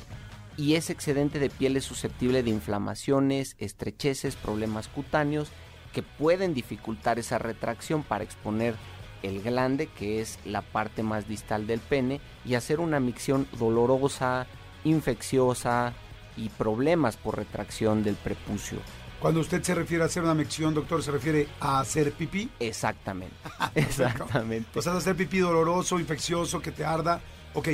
Y 0.57 0.73
ese 0.73 0.91
excedente 0.91 1.37
de 1.37 1.51
piel 1.51 1.77
es 1.77 1.83
susceptible 1.83 2.41
de 2.41 2.49
inflamaciones, 2.49 3.55
estrecheces, 3.59 4.35
problemas 4.35 4.87
cutáneos 4.87 5.49
que 5.93 6.01
pueden 6.01 6.55
dificultar 6.55 7.19
esa 7.19 7.37
retracción 7.37 8.01
para 8.01 8.23
exponer 8.23 8.73
el 9.21 9.43
glande, 9.43 9.85
que 9.85 10.21
es 10.21 10.39
la 10.43 10.63
parte 10.63 11.03
más 11.03 11.27
distal 11.27 11.67
del 11.67 11.81
pene, 11.81 12.19
y 12.45 12.55
hacer 12.55 12.79
una 12.79 12.99
micción 12.99 13.47
dolorosa, 13.59 14.47
infecciosa, 14.83 15.93
y 16.39 16.49
problemas 16.49 17.17
por 17.17 17.37
retracción 17.37 18.03
del 18.03 18.15
prepucio. 18.15 18.79
Cuando 19.19 19.41
usted 19.41 19.61
se 19.61 19.75
refiere 19.75 20.03
a 20.03 20.07
hacer 20.07 20.23
una 20.23 20.33
mección, 20.33 20.73
doctor, 20.73 21.03
¿se 21.03 21.11
refiere 21.11 21.47
a 21.59 21.81
hacer 21.81 22.13
pipí? 22.13 22.49
Exactamente. 22.59 23.35
Exactamente. 23.75 24.79
O 24.79 24.81
sea, 24.81 24.95
hacer 24.95 25.15
pipí 25.15 25.39
doloroso, 25.39 25.99
infeccioso, 25.99 26.61
que 26.61 26.71
te 26.71 26.85
arda. 26.85 27.21
Ok. 27.53 27.69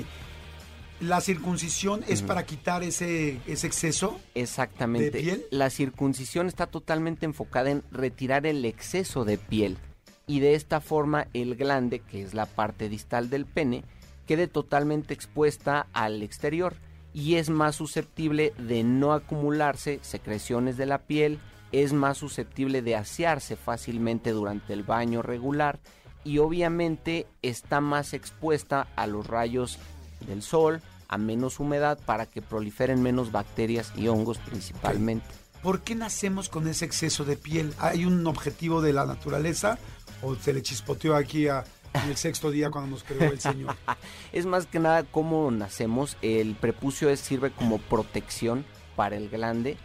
¿La 1.01 1.22
circuncisión 1.22 2.03
es 2.07 2.22
para 2.24 2.45
quitar 2.45 2.81
ese, 2.81 3.39
ese 3.45 3.67
exceso? 3.67 4.19
Exactamente. 4.34 5.12
¿De 5.12 5.19
piel? 5.22 5.45
La 5.51 5.69
circuncisión 5.69 6.48
está 6.48 6.67
totalmente 6.67 7.25
enfocada 7.25 7.69
en 7.69 7.84
retirar 7.91 8.48
el 8.48 8.65
exceso 8.65 9.25
de 9.25 9.38
piel. 9.38 9.77
Y 10.25 10.39
de 10.39 10.55
esta 10.55 10.81
forma 10.81 11.27
el 11.34 11.55
glande, 11.55 12.00
que 12.00 12.24
es 12.24 12.34
la 12.34 12.48
parte 12.48 12.89
distal 12.89 13.29
del 13.29 13.45
pene, 13.45 13.84
quede 14.25 14.48
totalmente 14.48 15.13
expuesta 15.13 15.86
al 15.93 16.24
exterior 16.24 16.75
y 17.15 17.36
es 17.36 17.50
más 17.50 17.77
susceptible 17.77 18.53
de 18.57 18.84
no 18.84 19.13
acumularse 19.13 20.00
secreciones 20.01 20.75
de 20.75 20.86
la 20.86 20.98
piel, 21.00 21.39
es 21.72 21.93
más 21.93 22.17
susceptible 22.17 22.81
de 22.81 22.98
asearse 22.98 23.55
fácilmente 23.55 24.31
durante 24.31 24.74
el 24.74 24.84
baño 24.84 25.22
regular 25.22 25.79
y 26.25 26.39
obviamente 26.39 27.25
está 27.41 27.79
más 27.79 28.13
expuesta 28.13 28.88
a 28.98 29.07
los 29.07 29.27
rayos 29.27 29.79
del 30.27 30.41
sol, 30.41 30.81
a 31.07 31.17
menos 31.17 31.62
humedad 31.62 31.98
para 32.05 32.25
que 32.25 32.41
proliferen 32.41 33.01
menos 33.01 33.31
bacterias 33.31 33.93
y 33.95 34.10
hongos 34.10 34.38
principalmente. 34.39 35.25
¿Por 35.63 35.81
qué 35.81 35.95
nacemos 35.95 36.50
con 36.50 36.67
ese 36.67 36.84
exceso 36.84 37.24
de 37.24 37.38
piel? 37.38 37.74
¿Hay 37.79 38.03
un 38.03 38.27
objetivo 38.27 38.81
de 38.81 38.91
la 38.91 39.05
naturaleza 39.05 39.79
o 40.22 40.36
se 40.36 40.53
le 40.53 40.62
chispoteó 40.62 41.15
aquí 41.15 41.48
a, 41.48 41.63
el 42.04 42.18
sexto 42.18 42.52
día 42.52 42.70
cuando 42.70 42.92
nos 42.92 43.04
creó 43.04 43.32
el 43.32 43.40
Señor? 43.40 43.75
es 44.34 44.46
más 44.46 44.66
que 44.66 44.80
nada 44.80 45.04
cómo 45.04 45.50
nacemos. 45.52 46.18
El 46.22 46.56
prepucio 46.56 47.10
es, 47.10 47.20
sirve 47.20 47.52
como 47.52 47.78
protección 47.78 48.66
para 48.96 49.18
el 49.18 49.30
glande, 49.30 49.78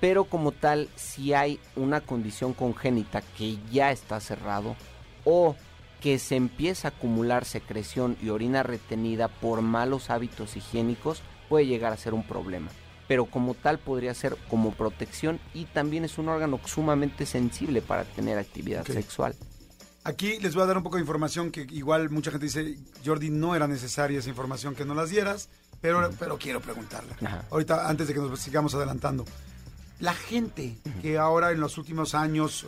pero 0.00 0.24
como 0.24 0.52
tal, 0.52 0.88
si 0.96 1.34
hay 1.34 1.60
una 1.76 2.00
condición 2.00 2.52
congénita 2.52 3.22
que 3.36 3.58
ya 3.70 3.90
está 3.90 4.20
cerrado 4.20 4.76
o 5.24 5.56
que 6.00 6.18
se 6.18 6.36
empieza 6.36 6.88
a 6.88 6.90
acumular 6.92 7.44
secreción 7.44 8.16
y 8.22 8.28
orina 8.28 8.62
retenida 8.62 9.28
por 9.28 9.62
malos 9.62 10.10
hábitos 10.10 10.56
higiénicos, 10.56 11.22
puede 11.48 11.66
llegar 11.66 11.92
a 11.92 11.96
ser 11.96 12.14
un 12.14 12.22
problema 12.22 12.70
pero 13.08 13.24
como 13.24 13.54
tal 13.54 13.78
podría 13.78 14.14
ser 14.14 14.36
como 14.48 14.70
protección 14.72 15.40
y 15.54 15.64
también 15.64 16.04
es 16.04 16.18
un 16.18 16.28
órgano 16.28 16.60
sumamente 16.66 17.26
sensible 17.26 17.80
para 17.80 18.04
tener 18.04 18.38
actividad 18.38 18.86
sexual. 18.86 19.34
Aquí 20.04 20.38
les 20.38 20.54
voy 20.54 20.62
a 20.62 20.66
dar 20.66 20.76
un 20.76 20.82
poco 20.82 20.96
de 20.96 21.02
información 21.02 21.50
que 21.50 21.66
igual 21.70 22.10
mucha 22.10 22.30
gente 22.30 22.46
dice, 22.46 22.78
Jordi, 23.04 23.30
no 23.30 23.54
era 23.54 23.66
necesaria 23.66 24.18
esa 24.18 24.30
información 24.30 24.74
que 24.74 24.84
no 24.84 24.94
las 24.94 25.10
dieras, 25.10 25.48
pero, 25.80 26.10
pero 26.18 26.38
quiero 26.38 26.60
preguntarla. 26.60 27.16
Ahorita, 27.50 27.88
antes 27.88 28.08
de 28.08 28.14
que 28.14 28.20
nos 28.20 28.40
sigamos 28.40 28.74
adelantando. 28.74 29.24
La 30.00 30.14
gente 30.14 30.78
que 31.02 31.18
ahora 31.18 31.50
en 31.50 31.60
los 31.60 31.76
últimos 31.76 32.14
años 32.14 32.64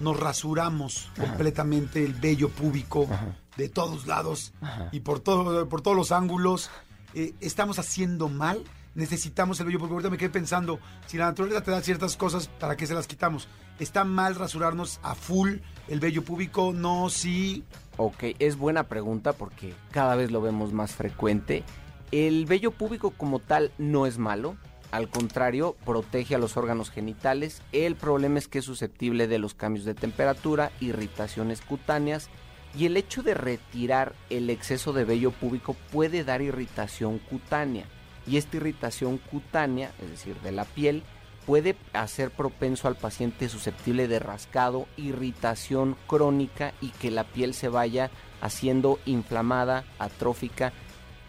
nos 0.00 0.18
rasuramos 0.18 1.08
completamente 1.16 2.04
el 2.04 2.12
vello 2.14 2.48
púbico 2.48 3.08
de 3.56 3.68
todos 3.68 4.08
lados 4.08 4.52
y 4.90 5.00
por, 5.00 5.20
todo, 5.20 5.68
por 5.68 5.80
todos 5.80 5.96
los 5.96 6.10
ángulos, 6.10 6.70
eh, 7.14 7.34
¿estamos 7.40 7.78
haciendo 7.78 8.28
mal? 8.28 8.64
Necesitamos 8.94 9.60
el 9.60 9.66
vello 9.66 9.78
porque 9.78 9.94
ahorita 9.94 10.10
me 10.10 10.18
quedé 10.18 10.30
pensando, 10.30 10.78
si 11.06 11.16
la 11.16 11.26
naturaleza 11.26 11.62
te 11.62 11.70
da 11.70 11.80
ciertas 11.80 12.16
cosas, 12.16 12.48
¿para 12.48 12.76
qué 12.76 12.86
se 12.86 12.94
las 12.94 13.06
quitamos? 13.06 13.48
¿Está 13.78 14.04
mal 14.04 14.34
rasurarnos 14.34 15.00
a 15.02 15.14
full 15.14 15.56
el 15.88 16.00
vello 16.00 16.24
púbico? 16.24 16.72
No, 16.72 17.10
sí. 17.10 17.64
Ok, 17.96 18.24
es 18.38 18.56
buena 18.56 18.84
pregunta 18.84 19.32
porque 19.32 19.74
cada 19.90 20.16
vez 20.16 20.30
lo 20.30 20.40
vemos 20.40 20.72
más 20.72 20.92
frecuente. 20.92 21.64
El 22.12 22.46
vello 22.46 22.70
púbico 22.70 23.10
como 23.10 23.40
tal 23.40 23.72
no 23.78 24.06
es 24.06 24.18
malo, 24.18 24.56
al 24.92 25.08
contrario, 25.08 25.74
protege 25.84 26.36
a 26.36 26.38
los 26.38 26.56
órganos 26.56 26.90
genitales. 26.90 27.62
El 27.72 27.96
problema 27.96 28.38
es 28.38 28.46
que 28.46 28.60
es 28.60 28.64
susceptible 28.64 29.26
de 29.26 29.38
los 29.38 29.54
cambios 29.54 29.84
de 29.84 29.94
temperatura, 29.94 30.70
irritaciones 30.80 31.60
cutáneas 31.62 32.28
y 32.76 32.86
el 32.86 32.96
hecho 32.96 33.22
de 33.22 33.34
retirar 33.34 34.14
el 34.30 34.50
exceso 34.50 34.92
de 34.92 35.04
vello 35.04 35.32
púbico 35.32 35.74
puede 35.90 36.22
dar 36.24 36.42
irritación 36.42 37.18
cutánea 37.18 37.86
y 38.26 38.36
esta 38.36 38.56
irritación 38.56 39.18
cutánea, 39.18 39.92
es 40.02 40.10
decir, 40.10 40.36
de 40.40 40.52
la 40.52 40.64
piel, 40.64 41.02
puede 41.46 41.76
hacer 41.92 42.30
propenso 42.30 42.88
al 42.88 42.96
paciente 42.96 43.48
susceptible 43.48 44.08
de 44.08 44.18
rascado, 44.18 44.86
irritación 44.96 45.96
crónica 46.06 46.72
y 46.80 46.88
que 46.90 47.10
la 47.10 47.24
piel 47.24 47.54
se 47.54 47.68
vaya 47.68 48.10
haciendo 48.40 48.98
inflamada, 49.04 49.84
atrófica. 49.98 50.72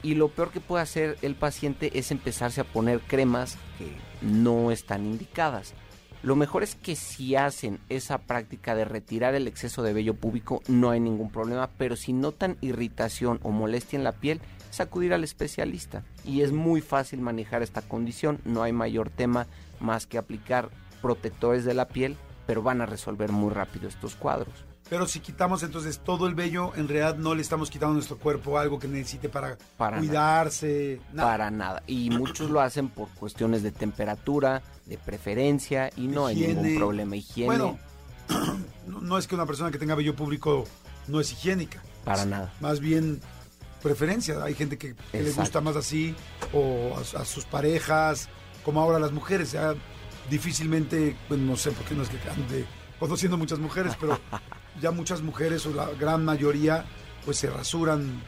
Y 0.03 0.15
lo 0.15 0.29
peor 0.29 0.51
que 0.51 0.61
puede 0.61 0.83
hacer 0.83 1.17
el 1.21 1.35
paciente 1.35 1.97
es 1.97 2.11
empezarse 2.11 2.61
a 2.61 2.65
poner 2.65 2.99
cremas 3.01 3.57
que 3.77 3.91
no 4.21 4.71
están 4.71 5.05
indicadas. 5.05 5.73
Lo 6.21 6.35
mejor 6.35 6.63
es 6.63 6.75
que 6.75 6.95
si 6.95 7.35
hacen 7.35 7.79
esa 7.89 8.17
práctica 8.17 8.73
de 8.73 8.85
retirar 8.85 9.35
el 9.35 9.47
exceso 9.47 9.83
de 9.83 9.93
vello 9.93 10.15
púbico 10.15 10.61
no 10.67 10.89
hay 10.89 10.99
ningún 10.99 11.29
problema, 11.29 11.69
pero 11.77 11.95
si 11.95 12.13
notan 12.13 12.57
irritación 12.61 13.39
o 13.43 13.51
molestia 13.51 13.97
en 13.97 14.03
la 14.03 14.11
piel, 14.11 14.41
acudir 14.84 15.13
al 15.13 15.24
especialista. 15.24 16.03
Y 16.24 16.41
es 16.41 16.51
muy 16.51 16.82
fácil 16.82 17.22
manejar 17.22 17.63
esta 17.63 17.82
condición, 17.82 18.39
no 18.46 18.63
hay 18.63 18.74
mayor 18.74 19.10
tema 19.10 19.48
más 19.79 20.08
que 20.08 20.17
aplicar 20.17 20.70
protectores 21.01 21.65
de 21.65 21.74
la 21.74 21.88
piel, 21.88 22.17
pero 22.48 22.62
van 22.62 22.82
a 22.82 22.86
resolver 22.86 23.32
muy 23.32 23.51
rápido 23.51 23.88
estos 23.88 24.15
cuadros. 24.15 24.65
Pero 24.89 25.08
si 25.08 25.20
quitamos 25.20 25.63
entonces 25.63 26.00
todo 26.00 26.27
el 26.27 26.36
vello, 26.36 26.72
en 26.75 26.88
realidad 26.88 27.17
no 27.17 27.34
le 27.34 27.41
estamos 27.41 27.72
quitando 27.72 27.94
a 27.94 27.96
nuestro 27.96 28.20
cuerpo 28.20 28.60
algo 28.60 28.77
que 28.77 28.88
necesite 28.88 29.29
para, 29.29 29.58
cuidarse. 29.77 31.01
Para 31.15 31.50
nada. 31.50 31.82
Y 31.88 32.12
muchos 32.12 32.51
lo 32.51 32.62
hacen 32.62 32.89
por 32.89 33.10
cuestiones 33.10 33.63
de 33.63 33.72
temperatura, 33.72 34.62
de 34.86 35.00
preferencia 35.00 35.89
y 35.98 36.08
no 36.08 36.27
hay 36.27 36.36
ningún 36.36 36.75
problema. 36.75 37.15
Higiene. 37.15 37.48
Bueno, 37.48 37.79
no 38.88 39.17
es 39.17 39.25
que 39.25 39.34
una 39.34 39.48
persona 39.48 39.72
que 39.72 39.79
tenga 39.79 39.96
vello 39.96 40.15
público 40.15 40.65
no 41.08 41.20
es 41.20 41.32
higiénica. 41.32 41.82
Para 42.03 42.25
nada. 42.25 42.53
Más 42.60 42.79
bien 42.79 43.20
preferencia. 43.85 44.43
Hay 44.43 44.55
gente 44.55 44.79
que, 44.79 44.95
le 45.13 45.31
gusta 45.31 45.61
más 45.61 45.75
así, 45.75 46.15
o 46.51 46.97
a, 46.97 47.23
sus 47.23 47.45
parejas, 47.45 48.29
como 48.63 48.81
ahora 48.81 48.97
las 48.97 49.11
mujeres. 49.11 49.51
Ya 49.51 49.75
difícilmente, 50.27 51.15
pues 51.27 51.39
no 51.39 51.55
sé 51.55 51.69
por 51.69 51.85
qué 51.85 51.93
no 51.93 52.01
es 52.01 52.09
que 52.09 52.17
ande 52.29 52.65
conociendo 52.99 53.37
muchas 53.37 53.59
mujeres, 53.59 53.93
pero 53.99 54.19
ya 54.81 54.89
muchas 54.89 55.21
mujeres, 55.21 55.67
o 55.67 55.73
la 55.73 55.87
gran 55.91 56.25
mayoría, 56.25 56.85
pues 57.25 57.37
se 57.37 57.47
rasuran 57.47 58.23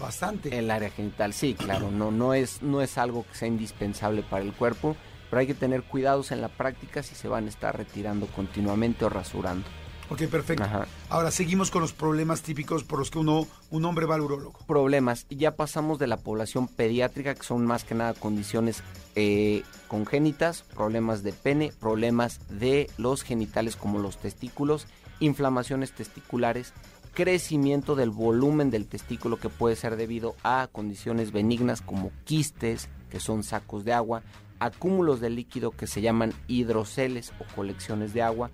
bastante. 0.00 0.56
El 0.56 0.70
área 0.70 0.88
genital, 0.88 1.34
sí, 1.34 1.52
claro, 1.52 1.90
no, 1.90 2.10
no, 2.10 2.32
es, 2.32 2.62
no 2.62 2.80
es 2.80 2.96
algo 2.96 3.26
que 3.30 3.36
sea 3.36 3.48
indispensable 3.48 4.22
para 4.22 4.42
el 4.42 4.54
cuerpo, 4.54 4.96
pero 5.28 5.40
hay 5.40 5.46
que 5.46 5.54
tener 5.54 5.82
cuidados 5.82 6.32
en 6.32 6.40
la 6.40 6.48
práctica 6.48 7.02
si 7.02 7.14
se 7.14 7.28
van 7.28 7.44
a 7.44 7.48
estar 7.48 7.76
retirando 7.76 8.26
continuamente 8.28 9.04
o 9.04 9.10
rasurando. 9.10 9.66
Ok, 10.10 10.22
perfecto. 10.26 10.64
Ahora 11.08 11.30
seguimos 11.30 11.70
con 11.70 11.80
los 11.80 11.92
problemas 11.92 12.42
típicos 12.42 12.84
por 12.84 12.98
los 12.98 13.10
que 13.10 13.18
uno, 13.18 13.46
un 13.70 13.84
hombre 13.84 14.06
va 14.06 14.16
al 14.16 14.20
urólogo. 14.20 14.58
Problemas. 14.66 15.26
Ya 15.30 15.56
pasamos 15.56 15.98
de 15.98 16.06
la 16.06 16.18
población 16.18 16.68
pediátrica, 16.68 17.34
que 17.34 17.42
son 17.42 17.64
más 17.64 17.84
que 17.84 17.94
nada 17.94 18.14
condiciones 18.14 18.82
eh, 19.14 19.62
congénitas, 19.88 20.62
problemas 20.62 21.22
de 21.22 21.32
pene, 21.32 21.72
problemas 21.80 22.40
de 22.48 22.90
los 22.98 23.22
genitales 23.22 23.76
como 23.76 23.98
los 23.98 24.18
testículos, 24.18 24.86
inflamaciones 25.20 25.92
testiculares, 25.92 26.74
crecimiento 27.14 27.94
del 27.94 28.10
volumen 28.10 28.70
del 28.70 28.86
testículo 28.86 29.38
que 29.38 29.48
puede 29.48 29.76
ser 29.76 29.96
debido 29.96 30.34
a 30.42 30.68
condiciones 30.70 31.32
benignas 31.32 31.80
como 31.80 32.10
quistes, 32.24 32.88
que 33.08 33.20
son 33.20 33.42
sacos 33.42 33.84
de 33.84 33.92
agua, 33.92 34.22
acúmulos 34.58 35.20
de 35.20 35.30
líquido 35.30 35.70
que 35.70 35.86
se 35.86 36.00
llaman 36.00 36.32
hidroceles 36.48 37.32
o 37.38 37.54
colecciones 37.54 38.12
de 38.12 38.22
agua, 38.22 38.50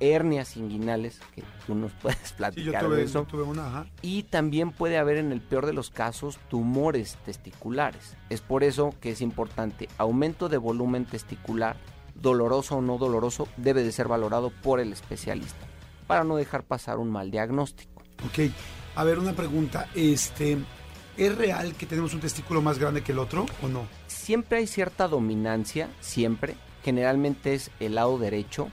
hernias 0.00 0.56
inguinales, 0.56 1.20
que 1.34 1.44
tú 1.66 1.74
nos 1.74 1.92
puedes 1.92 2.32
platicar 2.36 2.88
de 2.88 3.02
eso. 3.04 3.26
Y 4.02 4.24
también 4.24 4.72
puede 4.72 4.98
haber 4.98 5.18
en 5.18 5.30
el 5.30 5.40
peor 5.40 5.66
de 5.66 5.72
los 5.72 5.90
casos 5.90 6.38
tumores 6.48 7.18
testiculares. 7.24 8.16
Es 8.30 8.40
por 8.40 8.64
eso 8.64 8.94
que 9.00 9.10
es 9.10 9.20
importante, 9.20 9.88
aumento 9.98 10.48
de 10.48 10.56
volumen 10.56 11.04
testicular, 11.04 11.76
doloroso 12.14 12.76
o 12.76 12.82
no 12.82 12.98
doloroso, 12.98 13.46
debe 13.56 13.82
de 13.82 13.92
ser 13.92 14.08
valorado 14.08 14.50
por 14.50 14.80
el 14.80 14.92
especialista, 14.92 15.66
para 16.06 16.24
no 16.24 16.36
dejar 16.36 16.64
pasar 16.64 16.98
un 16.98 17.10
mal 17.10 17.30
diagnóstico. 17.30 18.02
Ok, 18.26 18.50
a 18.96 19.04
ver 19.04 19.18
una 19.18 19.32
pregunta, 19.32 19.88
este, 19.94 20.58
¿es 21.16 21.36
real 21.36 21.74
que 21.74 21.86
tenemos 21.86 22.12
un 22.14 22.20
testículo 22.20 22.60
más 22.60 22.78
grande 22.78 23.02
que 23.02 23.12
el 23.12 23.18
otro 23.18 23.46
o 23.62 23.68
no? 23.68 23.86
Siempre 24.06 24.58
hay 24.58 24.66
cierta 24.66 25.08
dominancia, 25.08 25.88
siempre, 26.00 26.56
generalmente 26.84 27.54
es 27.54 27.70
el 27.80 27.94
lado 27.94 28.18
derecho, 28.18 28.68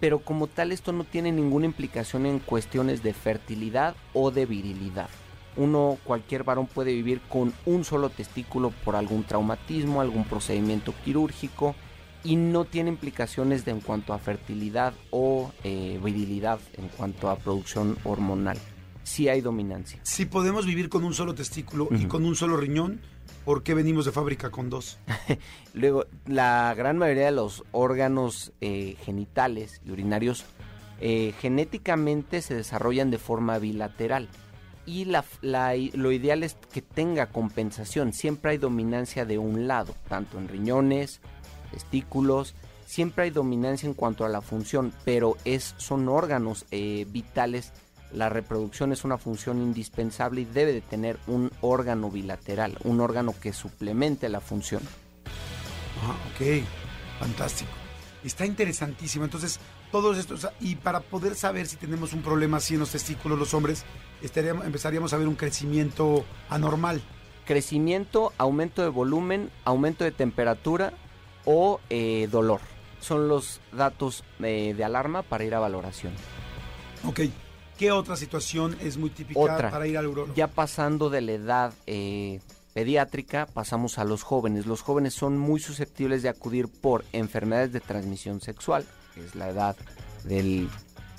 pero 0.00 0.18
como 0.18 0.46
tal 0.46 0.72
esto 0.72 0.92
no 0.92 1.04
tiene 1.04 1.32
ninguna 1.32 1.66
implicación 1.66 2.26
en 2.26 2.38
cuestiones 2.38 3.02
de 3.02 3.14
fertilidad 3.14 3.94
o 4.12 4.30
de 4.30 4.46
virilidad. 4.46 5.08
Uno, 5.56 5.98
cualquier 6.04 6.44
varón 6.44 6.66
puede 6.66 6.92
vivir 6.92 7.20
con 7.28 7.54
un 7.64 7.84
solo 7.84 8.10
testículo 8.10 8.72
por 8.84 8.94
algún 8.94 9.24
traumatismo, 9.24 10.00
algún 10.00 10.24
procedimiento 10.24 10.92
quirúrgico 11.04 11.74
y 12.22 12.36
no 12.36 12.64
tiene 12.64 12.90
implicaciones 12.90 13.64
de, 13.64 13.70
en 13.70 13.80
cuanto 13.80 14.12
a 14.12 14.18
fertilidad 14.18 14.92
o 15.10 15.52
eh, 15.64 15.98
virilidad 16.02 16.58
en 16.74 16.88
cuanto 16.88 17.30
a 17.30 17.36
producción 17.36 17.96
hormonal. 18.04 18.58
Sí 19.06 19.28
hay 19.28 19.40
dominancia. 19.40 20.00
Si 20.02 20.26
podemos 20.26 20.66
vivir 20.66 20.88
con 20.88 21.04
un 21.04 21.14
solo 21.14 21.32
testículo 21.32 21.88
y 21.92 22.06
con 22.06 22.24
un 22.24 22.34
solo 22.34 22.56
riñón, 22.56 23.00
¿Por 23.46 23.62
qué 23.62 23.74
venimos 23.74 24.04
de 24.04 24.10
fábrica 24.10 24.50
con 24.50 24.70
dos? 24.70 24.98
Luego, 25.72 26.06
la 26.26 26.74
gran 26.76 26.98
mayoría 26.98 27.26
de 27.26 27.30
los 27.30 27.62
órganos 27.70 28.52
eh, 28.60 28.96
genitales 29.04 29.80
y 29.86 29.92
urinarios 29.92 30.44
eh, 31.00 31.32
genéticamente 31.40 32.42
se 32.42 32.56
desarrollan 32.56 33.12
de 33.12 33.18
forma 33.18 33.60
bilateral. 33.60 34.28
Y 34.84 35.04
lo 35.04 36.10
ideal 36.10 36.42
es 36.42 36.56
que 36.72 36.82
tenga 36.82 37.26
compensación. 37.26 38.12
Siempre 38.12 38.50
hay 38.50 38.58
dominancia 38.58 39.24
de 39.24 39.38
un 39.38 39.68
lado, 39.68 39.94
tanto 40.08 40.38
en 40.38 40.48
riñones, 40.48 41.20
testículos. 41.70 42.56
Siempre 42.84 43.24
hay 43.24 43.30
dominancia 43.30 43.86
en 43.86 43.94
cuanto 43.94 44.24
a 44.24 44.28
la 44.28 44.40
función, 44.40 44.92
pero 45.04 45.36
es, 45.44 45.76
son 45.76 46.08
órganos 46.08 46.66
eh, 46.72 47.06
vitales 47.10 47.72
la 48.12 48.28
reproducción 48.28 48.92
es 48.92 49.04
una 49.04 49.18
función 49.18 49.60
indispensable 49.60 50.42
y 50.42 50.44
debe 50.44 50.72
de 50.72 50.80
tener 50.80 51.18
un 51.26 51.50
órgano 51.60 52.10
bilateral, 52.10 52.78
un 52.84 53.00
órgano 53.00 53.34
que 53.40 53.52
suplemente 53.52 54.28
la 54.28 54.40
función. 54.40 54.82
Ah, 56.02 56.16
ok, 56.30 56.64
fantástico. 57.18 57.70
Está 58.24 58.44
interesantísimo. 58.44 59.24
Entonces, 59.24 59.60
todos 59.90 60.18
estos, 60.18 60.48
y 60.60 60.76
para 60.76 61.00
poder 61.00 61.34
saber 61.34 61.66
si 61.66 61.76
tenemos 61.76 62.12
un 62.12 62.22
problema 62.22 62.56
así 62.58 62.74
en 62.74 62.80
los 62.80 62.90
testículos 62.90 63.38
los 63.38 63.54
hombres, 63.54 63.84
estaríamos, 64.22 64.64
empezaríamos 64.66 65.12
a 65.12 65.16
ver 65.16 65.28
un 65.28 65.36
crecimiento 65.36 66.24
anormal. 66.48 67.02
Crecimiento, 67.44 68.32
aumento 68.38 68.82
de 68.82 68.88
volumen, 68.88 69.50
aumento 69.64 70.04
de 70.04 70.10
temperatura 70.10 70.92
o 71.44 71.80
eh, 71.90 72.28
dolor. 72.30 72.60
son 73.00 73.28
los 73.28 73.60
datos 73.72 74.24
eh, 74.40 74.74
de 74.76 74.84
alarma 74.84 75.22
para 75.22 75.44
ir 75.44 75.54
a 75.54 75.60
valoración. 75.60 76.12
Ok. 77.04 77.20
¿Qué 77.78 77.92
otra 77.92 78.16
situación 78.16 78.76
es 78.80 78.96
muy 78.96 79.10
típica 79.10 79.38
Otra. 79.38 79.70
para 79.70 79.86
ir 79.86 79.98
al 79.98 80.06
urólogo? 80.06 80.34
Ya 80.34 80.46
pasando 80.48 81.10
de 81.10 81.20
la 81.20 81.32
edad 81.32 81.74
eh, 81.86 82.40
pediátrica, 82.72 83.46
pasamos 83.46 83.98
a 83.98 84.04
los 84.04 84.22
jóvenes. 84.22 84.66
Los 84.66 84.80
jóvenes 84.80 85.12
son 85.12 85.36
muy 85.36 85.60
susceptibles 85.60 86.22
de 86.22 86.30
acudir 86.30 86.68
por 86.68 87.04
enfermedades 87.12 87.72
de 87.72 87.80
transmisión 87.80 88.40
sexual, 88.40 88.86
que 89.14 89.24
es 89.24 89.34
la 89.34 89.50
edad 89.50 89.76
del 90.24 90.70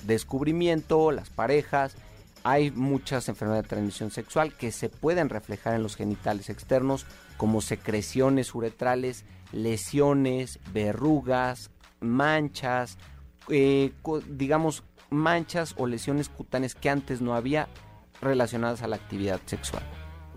descubrimiento, 0.04 1.12
las 1.12 1.30
parejas. 1.30 1.94
Hay 2.42 2.72
muchas 2.72 3.28
enfermedades 3.28 3.64
de 3.64 3.68
transmisión 3.68 4.10
sexual 4.10 4.52
que 4.56 4.72
se 4.72 4.88
pueden 4.88 5.28
reflejar 5.28 5.74
en 5.74 5.82
los 5.82 5.94
genitales 5.94 6.50
externos, 6.50 7.06
como 7.36 7.60
secreciones 7.60 8.52
uretrales, 8.52 9.24
lesiones, 9.52 10.58
verrugas, 10.72 11.70
manchas, 12.00 12.98
eh, 13.48 13.92
digamos, 14.28 14.82
manchas 15.10 15.74
o 15.76 15.86
lesiones 15.86 16.28
cutáneas 16.28 16.74
que 16.74 16.90
antes 16.90 17.20
no 17.20 17.34
había 17.34 17.68
relacionadas 18.20 18.82
a 18.82 18.88
la 18.88 18.96
actividad 18.96 19.40
sexual. 19.46 19.82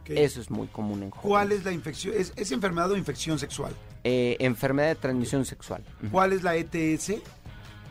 Eso 0.06 0.42
es 0.42 0.50
muy 0.52 0.68
común 0.68 1.04
en 1.04 1.10
jóvenes. 1.12 1.22
¿Cuál 1.30 1.52
es 1.54 1.64
la 1.64 1.72
infección? 1.72 2.14
¿Es, 2.18 2.34
es 2.36 2.52
enfermedad 2.52 2.92
o 2.92 2.98
infección 2.98 3.40
sexual? 3.40 3.74
Eh, 4.04 4.36
enfermedad 4.40 4.90
de 4.90 4.96
transmisión 4.96 5.46
sexual. 5.46 5.86
¿Cuál 6.12 6.34
es 6.34 6.44
la 6.44 6.56
ETS 6.56 7.14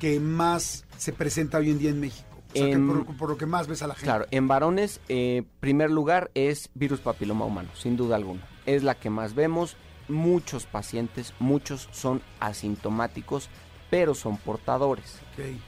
que 0.00 0.20
más 0.20 0.84
se 0.99 1.12
presenta 1.12 1.58
hoy 1.58 1.70
en 1.70 1.78
día 1.78 1.90
en 1.90 2.00
México? 2.00 2.26
O 2.50 2.52
sea, 2.56 2.66
que 2.66 2.72
En- 2.72 3.04
por, 3.04 3.16
por 3.16 3.28
lo 3.30 3.37
que 3.38 3.46
más 3.46 3.68
ves 3.68 3.80
a 3.82 3.87
la 3.87 3.94
gente. 3.94 4.06
Claro, 4.06 4.26
en 4.30 4.49
varones, 4.49 5.00
eh, 5.08 5.44
primer 5.60 5.90
lugar 5.90 6.30
es 6.34 6.68
virus 6.75 7.00
papiloma 7.00 7.44
humano, 7.46 7.70
sin 7.75 7.96
duda 7.96 8.16
alguna. 8.16 8.46
Es 8.66 8.82
la 8.82 8.96
que 8.96 9.08
más 9.08 9.34
vemos. 9.34 9.76
Muchos 10.08 10.66
pacientes, 10.66 11.32
muchos 11.38 11.88
son 11.92 12.20
asintomáticos, 12.40 13.49
pero 13.90 14.14
son 14.14 14.37
portadores. 14.37 15.18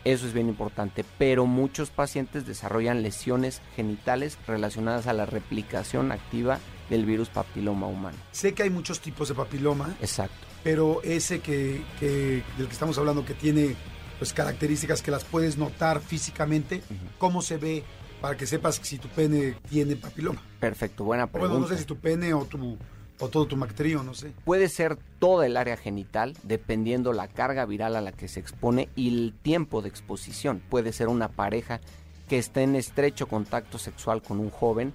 Eso 0.04 0.26
es 0.26 0.32
bien 0.32 0.48
importante. 0.48 1.04
Pero 1.18 1.44
muchos 1.46 1.90
pacientes 1.90 2.46
desarrollan 2.46 3.02
lesiones 3.02 3.60
genitales 3.76 4.38
relacionadas 4.46 5.06
a 5.06 5.12
la 5.12 5.26
replicación 5.26 6.12
activa 6.12 6.58
del 6.88 7.04
virus 7.04 7.28
papiloma 7.28 7.86
humano. 7.86 8.16
Sé 8.32 8.54
que 8.54 8.62
hay 8.64 8.70
muchos 8.70 9.00
tipos 9.00 9.28
de 9.28 9.34
papiloma, 9.34 9.94
Exacto. 10.00 10.46
pero 10.62 11.00
ese 11.02 11.40
que, 11.40 11.82
que- 11.98 12.42
del 12.58 12.66
que 12.66 12.72
estamos 12.72 12.96
hablando 12.98 13.24
que 13.24 13.34
tiene 13.34 13.74
pues 14.18 14.32
características 14.32 15.02
que 15.02 15.10
las 15.10 15.24
puedes 15.24 15.56
notar 15.58 16.00
físicamente, 16.00 16.82
¿cómo 17.18 17.42
se 17.42 17.56
ve 17.56 17.82
para 18.20 18.36
que 18.36 18.46
sepas 18.46 18.76
si 18.82 18.98
tu 18.98 19.08
pene 19.08 19.56
tiene 19.68 19.96
papiloma? 19.96 20.40
Perfecto, 20.60 21.02
buena 21.02 21.26
pregunta. 21.26 21.54
bueno, 21.54 21.68
no 21.68 21.74
sé 21.74 21.80
si 21.80 21.86
tu 21.86 21.96
pene 21.96 22.32
o 22.34 22.44
tu 22.44 22.76
o 23.22 23.28
todo 23.28 23.46
tu 23.46 23.56
bacterio, 23.56 24.02
no 24.02 24.14
sé. 24.14 24.32
Puede 24.44 24.68
ser 24.68 24.98
toda 25.20 25.46
el 25.46 25.56
área 25.56 25.76
genital, 25.76 26.36
dependiendo 26.42 27.12
la 27.12 27.28
carga 27.28 27.64
viral 27.64 27.94
a 27.94 28.00
la 28.00 28.10
que 28.10 28.26
se 28.26 28.40
expone 28.40 28.88
y 28.96 29.08
el 29.08 29.32
tiempo 29.32 29.80
de 29.80 29.88
exposición. 29.88 30.60
Puede 30.68 30.92
ser 30.92 31.06
una 31.06 31.28
pareja 31.28 31.80
que 32.28 32.38
esté 32.38 32.62
en 32.62 32.74
estrecho 32.74 33.28
contacto 33.28 33.78
sexual 33.78 34.22
con 34.22 34.40
un 34.40 34.50
joven. 34.50 34.92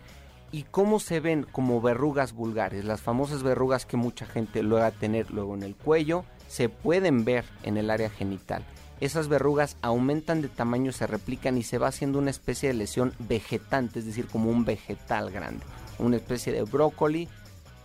¿Y 0.51 0.63
cómo 0.63 0.99
se 0.99 1.21
ven 1.21 1.47
como 1.49 1.79
verrugas 1.79 2.33
vulgares? 2.33 2.83
Las 2.83 3.01
famosas 3.01 3.43
verrugas 3.43 3.85
que 3.85 3.95
mucha 3.95 4.25
gente 4.25 4.61
luego 4.61 4.85
a 4.85 4.91
tener 4.91 5.31
luego 5.31 5.55
en 5.55 5.63
el 5.63 5.75
cuello, 5.75 6.25
se 6.49 6.67
pueden 6.67 7.23
ver 7.23 7.45
en 7.63 7.77
el 7.77 7.89
área 7.89 8.09
genital. 8.09 8.65
Esas 8.99 9.29
verrugas 9.29 9.77
aumentan 9.81 10.41
de 10.41 10.49
tamaño, 10.49 10.91
se 10.91 11.07
replican 11.07 11.57
y 11.57 11.63
se 11.63 11.77
va 11.77 11.87
haciendo 11.87 12.19
una 12.19 12.31
especie 12.31 12.67
de 12.69 12.75
lesión 12.75 13.13
vegetante, 13.19 13.99
es 13.99 14.05
decir, 14.05 14.27
como 14.27 14.49
un 14.49 14.65
vegetal 14.65 15.31
grande. 15.31 15.63
Una 15.99 16.17
especie 16.17 16.51
de 16.51 16.63
brócoli 16.63 17.29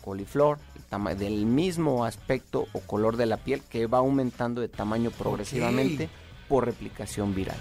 coliflor, 0.02 0.58
del 1.16 1.46
mismo 1.46 2.04
aspecto 2.04 2.66
o 2.72 2.80
color 2.80 3.16
de 3.16 3.26
la 3.26 3.38
piel 3.38 3.62
que 3.70 3.86
va 3.86 3.98
aumentando 3.98 4.60
de 4.60 4.68
tamaño 4.68 5.10
progresivamente 5.10 6.10
por 6.48 6.66
replicación 6.66 7.34
viral. 7.34 7.56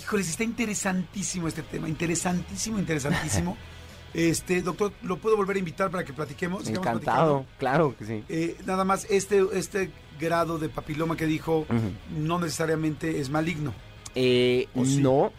Híjoles, 0.00 0.28
está 0.28 0.42
interesantísimo 0.42 1.46
este 1.46 1.62
tema, 1.62 1.88
interesantísimo, 1.88 2.78
interesantísimo. 2.78 3.56
este, 4.14 4.62
doctor, 4.62 4.92
¿lo 5.02 5.18
puedo 5.18 5.36
volver 5.36 5.56
a 5.56 5.58
invitar 5.60 5.90
para 5.90 6.04
que 6.04 6.12
platiquemos? 6.12 6.66
Encantado, 6.68 7.46
claro 7.58 7.94
que 7.96 8.04
sí. 8.04 8.24
Eh, 8.28 8.56
nada 8.66 8.84
más, 8.84 9.06
este, 9.10 9.44
este 9.52 9.92
grado 10.18 10.58
de 10.58 10.68
papiloma 10.68 11.16
que 11.16 11.26
dijo 11.26 11.66
no 12.10 12.40
necesariamente 12.40 13.20
es 13.20 13.30
maligno. 13.30 13.72
Eh. 14.14 14.66
No. 14.74 15.32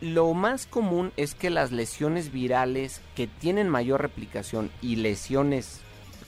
Lo 0.00 0.34
más 0.34 0.66
común 0.66 1.12
es 1.16 1.34
que 1.34 1.48
las 1.48 1.72
lesiones 1.72 2.30
virales 2.30 3.00
que 3.14 3.26
tienen 3.26 3.68
mayor 3.68 4.02
replicación 4.02 4.70
y 4.82 4.96
lesiones 4.96 5.80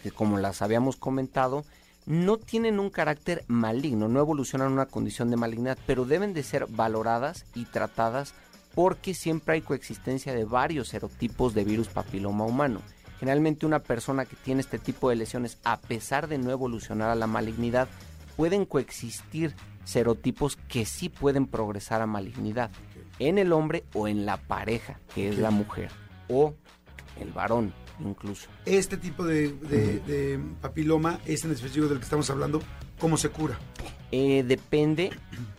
que 0.02 0.11
como 0.11 0.38
las 0.38 0.62
habíamos 0.62 0.96
comentado, 0.96 1.64
no 2.07 2.38
tienen 2.38 2.81
un 2.81 2.88
carácter 2.88 3.44
maligno, 3.48 4.09
no 4.09 4.20
evolucionan 4.20 4.72
una 4.72 4.87
condición 4.87 5.31
de 5.31 5.37
malignidad, 5.37 5.78
pero 5.87 6.04
deben 6.04 6.33
de 6.33 6.42
ser 6.42 6.66
valoradas 6.66 7.44
y 7.54 7.66
tratadas 7.66 8.35
porque 8.74 9.12
siempre 9.12 9.54
hay 9.54 9.61
coexistencia 9.61 10.33
de 10.33 10.44
varios 10.44 10.88
serotipos 10.88 11.52
de 11.52 11.64
virus 11.64 11.88
papiloma 11.88 12.44
humano. 12.44 12.81
Generalmente 13.18 13.66
una 13.66 13.81
persona 13.81 14.24
que 14.24 14.37
tiene 14.37 14.61
este 14.61 14.78
tipo 14.78 15.11
de 15.11 15.16
lesiones, 15.16 15.59
a 15.64 15.78
pesar 15.78 16.28
de 16.28 16.38
no 16.38 16.50
evolucionar 16.50 17.11
a 17.11 17.16
la 17.16 17.26
malignidad, 17.26 17.88
pueden 18.37 18.64
coexistir 18.64 19.54
serotipos 19.85 20.57
que 20.68 20.85
sí 20.85 21.09
pueden 21.09 21.46
progresar 21.46 22.00
a 22.00 22.07
malignidad 22.07 22.70
en 23.18 23.38
el 23.38 23.52
hombre 23.52 23.85
o 23.94 24.09
en 24.09 24.26
la 24.26 24.37
pareja, 24.37 24.98
que 25.14 25.28
es 25.28 25.38
la 25.38 25.50
mujer, 25.50 25.90
o 26.28 26.54
el 27.20 27.33
varón 27.33 27.72
incluso. 28.00 28.48
Este 28.64 28.96
tipo 28.96 29.24
de, 29.24 29.48
de- 29.52 29.98
de 30.00 30.40
papiloma, 30.61 31.18
este 31.26 31.46
en 31.48 31.54
específico 31.54 31.88
del 31.88 31.98
que 31.98 32.04
estamos 32.04 32.31
hablando, 32.31 32.62
¿cómo 33.00 33.16
se 33.16 33.28
cura? 33.31 33.59
Eh, 34.12 34.42
depende 34.46 35.11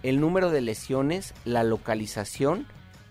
el 0.03 0.19
número 0.21 0.49
de 0.49 0.61
lesiones, 0.61 1.33
la 1.45 1.63
localización. 1.63 2.65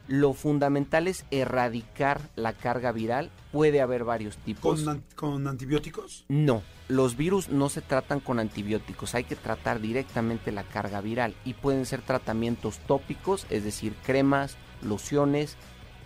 Lo 0.09 0.33
fundamental 0.33 1.07
es 1.07 1.25
erradicar 1.31 2.21
la 2.35 2.55
carga 2.55 2.93
viral. 2.93 3.31
Puede 3.53 3.81
haber 3.81 4.05
varios 4.05 4.37
tipos. 4.39 4.81
¿Con, 4.81 4.89
an- 4.89 5.05
con 5.15 5.47
antibióticos? 5.47 6.25
No, 6.29 6.63
los 6.89 7.17
virus 7.17 7.51
no 7.51 7.69
se 7.69 7.83
tratan 7.83 8.21
con 8.21 8.39
antibióticos, 8.41 9.15
hay 9.15 9.25
que 9.25 9.37
tratar 9.37 9.81
directamente 9.81 10.51
la 10.51 10.63
carga 10.65 11.01
viral 11.03 11.35
y 11.45 11.55
pueden 11.55 11.85
ser 11.87 12.01
tratamientos 12.03 12.79
tópicos, 12.87 13.47
es 13.51 13.65
decir, 13.65 13.95
cremas, 14.05 14.57
lociones, 14.83 15.57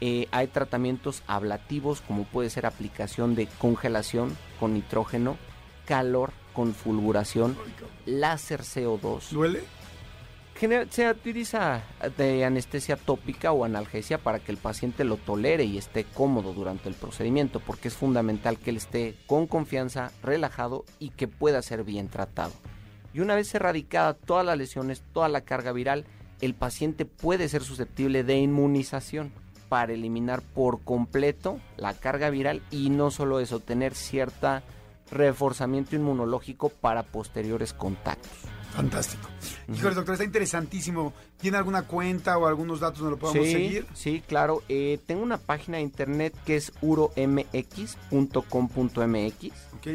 eh, 0.01 0.27
hay 0.33 0.49
tratamientos 0.49 1.23
ablativos 1.29 2.01
como 2.01 2.25
puede 2.25 2.51
ser 2.51 2.67
aplicación 2.67 3.37
de 3.37 3.47
congelación 3.59 4.37
con 4.59 4.75
nitrógeno, 4.75 5.37
calor 5.87 6.33
con 6.53 6.75
fulguración, 6.75 7.57
láser 8.05 8.63
CO2. 8.63 9.31
¿Duele? 9.31 9.63
Se 10.91 11.11
utiliza 11.11 11.83
de 12.17 12.45
anestesia 12.45 12.95
tópica 12.95 13.51
o 13.51 13.65
analgesia 13.65 14.19
para 14.19 14.39
que 14.39 14.53
el 14.53 14.59
paciente 14.59 15.03
lo 15.03 15.17
tolere 15.17 15.65
y 15.65 15.77
esté 15.77 16.05
cómodo 16.05 16.53
durante 16.53 16.89
el 16.89 16.95
procedimiento, 16.95 17.59
porque 17.59 17.89
es 17.89 17.95
fundamental 17.95 18.59
que 18.59 18.71
él 18.71 18.77
esté 18.77 19.17
con 19.27 19.49
confianza, 19.49 20.13
relajado 20.23 20.85
y 21.01 21.09
que 21.11 21.27
pueda 21.27 21.63
ser 21.63 21.83
bien 21.83 22.07
tratado. 22.07 22.53
Y 23.13 23.19
una 23.19 23.35
vez 23.35 23.53
erradicada 23.57 24.15
todas 24.15 24.47
las 24.47 24.57
lesiones, 24.57 25.03
toda 25.13 25.29
la 25.29 25.41
carga 25.41 25.73
viral, 25.73 26.05
el 26.41 26.55
paciente 26.55 27.07
puede 27.07 27.49
ser 27.49 27.65
susceptible 27.65 28.23
de 28.23 28.39
inmunización 28.39 29.33
para 29.69 29.95
eliminar 29.95 30.43
por 30.43 30.85
completo 30.85 31.59
la 31.77 31.95
carga 31.95 32.31
viral 32.31 32.63
y 32.71 32.91
no 32.91 33.11
solo 33.11 33.41
eso, 33.41 33.59
tener 33.59 33.97
cierta 33.97 34.63
reforzamiento 35.11 35.97
inmunológico 35.97 36.69
para 36.69 37.03
posteriores 37.03 37.73
contactos. 37.73 38.62
Fantástico. 38.75 39.29
Híjole, 39.73 39.95
doctor, 39.95 40.15
está 40.15 40.25
interesantísimo. 40.25 41.13
¿Tiene 41.41 41.59
alguna 41.59 41.83
cuenta 41.83 42.39
o 42.39 42.47
algunos 42.47 42.81
datos 42.81 43.01
donde 43.01 43.17
lo 43.17 43.19
podamos 43.19 43.47
sí, 43.47 43.53
seguir? 43.53 43.87
Sí, 43.95 44.23
claro. 44.27 44.63
Eh, 44.69 44.99
tengo 45.07 45.23
una 45.23 45.37
página 45.39 45.77
de 45.77 45.83
internet 45.83 46.35
que 46.47 46.57
es 46.57 46.73
uromx.com.mx. 46.81 47.93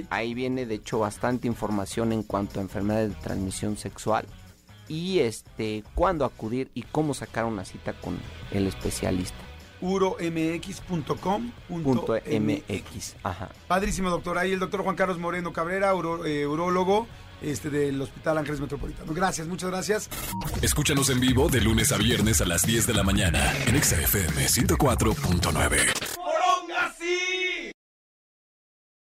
Ahí 0.10 0.34
viene, 0.34 0.66
de 0.66 0.76
hecho, 0.76 1.00
bastante 1.00 1.48
información 1.48 2.12
en 2.12 2.24
cuanto 2.24 2.60
a 2.60 2.64
enfermedades 2.64 3.10
de 3.10 3.16
transmisión 3.22 3.78
sexual 3.78 4.26
y 4.88 5.20
este 5.20 5.84
cuándo 5.96 6.24
acudir 6.26 6.70
y 6.74 6.84
cómo 6.84 7.14
sacar 7.14 7.46
una 7.46 7.66
cita 7.66 7.94
con 7.94 8.18
el 8.52 8.68
especialista. 8.68 9.36
uromx.com.mx. 11.68 13.16
Ajá. 13.24 13.50
Padrísimo, 13.68 14.10
doctor. 14.10 14.38
Ahí 14.38 14.52
el 14.54 14.60
doctor 14.60 14.84
Juan 14.84 14.96
Carlos 14.96 15.18
Moreno 15.20 15.54
Cabrera, 15.54 15.94
uro- 15.96 16.26
eh, 16.26 16.46
urólogo 16.48 17.08
este, 17.42 17.70
del 17.70 18.02
Hospital 18.02 18.40
Ángeles 18.40 18.60
Metropolitano. 18.60 19.14
Gracias, 19.14 19.48
muchas 19.48 19.70
gracias. 19.70 20.10
Escúchanos 20.62 21.10
en 21.10 21.20
vivo 21.20 21.50
de 21.50 21.62
lunes 21.62 21.92
a 21.92 21.98
viernes 21.98 22.42
a 22.42 22.46
las 22.46 22.64
10 22.64 22.88
de 22.88 22.94
la 22.94 23.04
mañana 23.04 23.54
en 23.66 23.76
Exa 23.76 24.00
FM 24.02 24.48
104.9. 24.48 26.07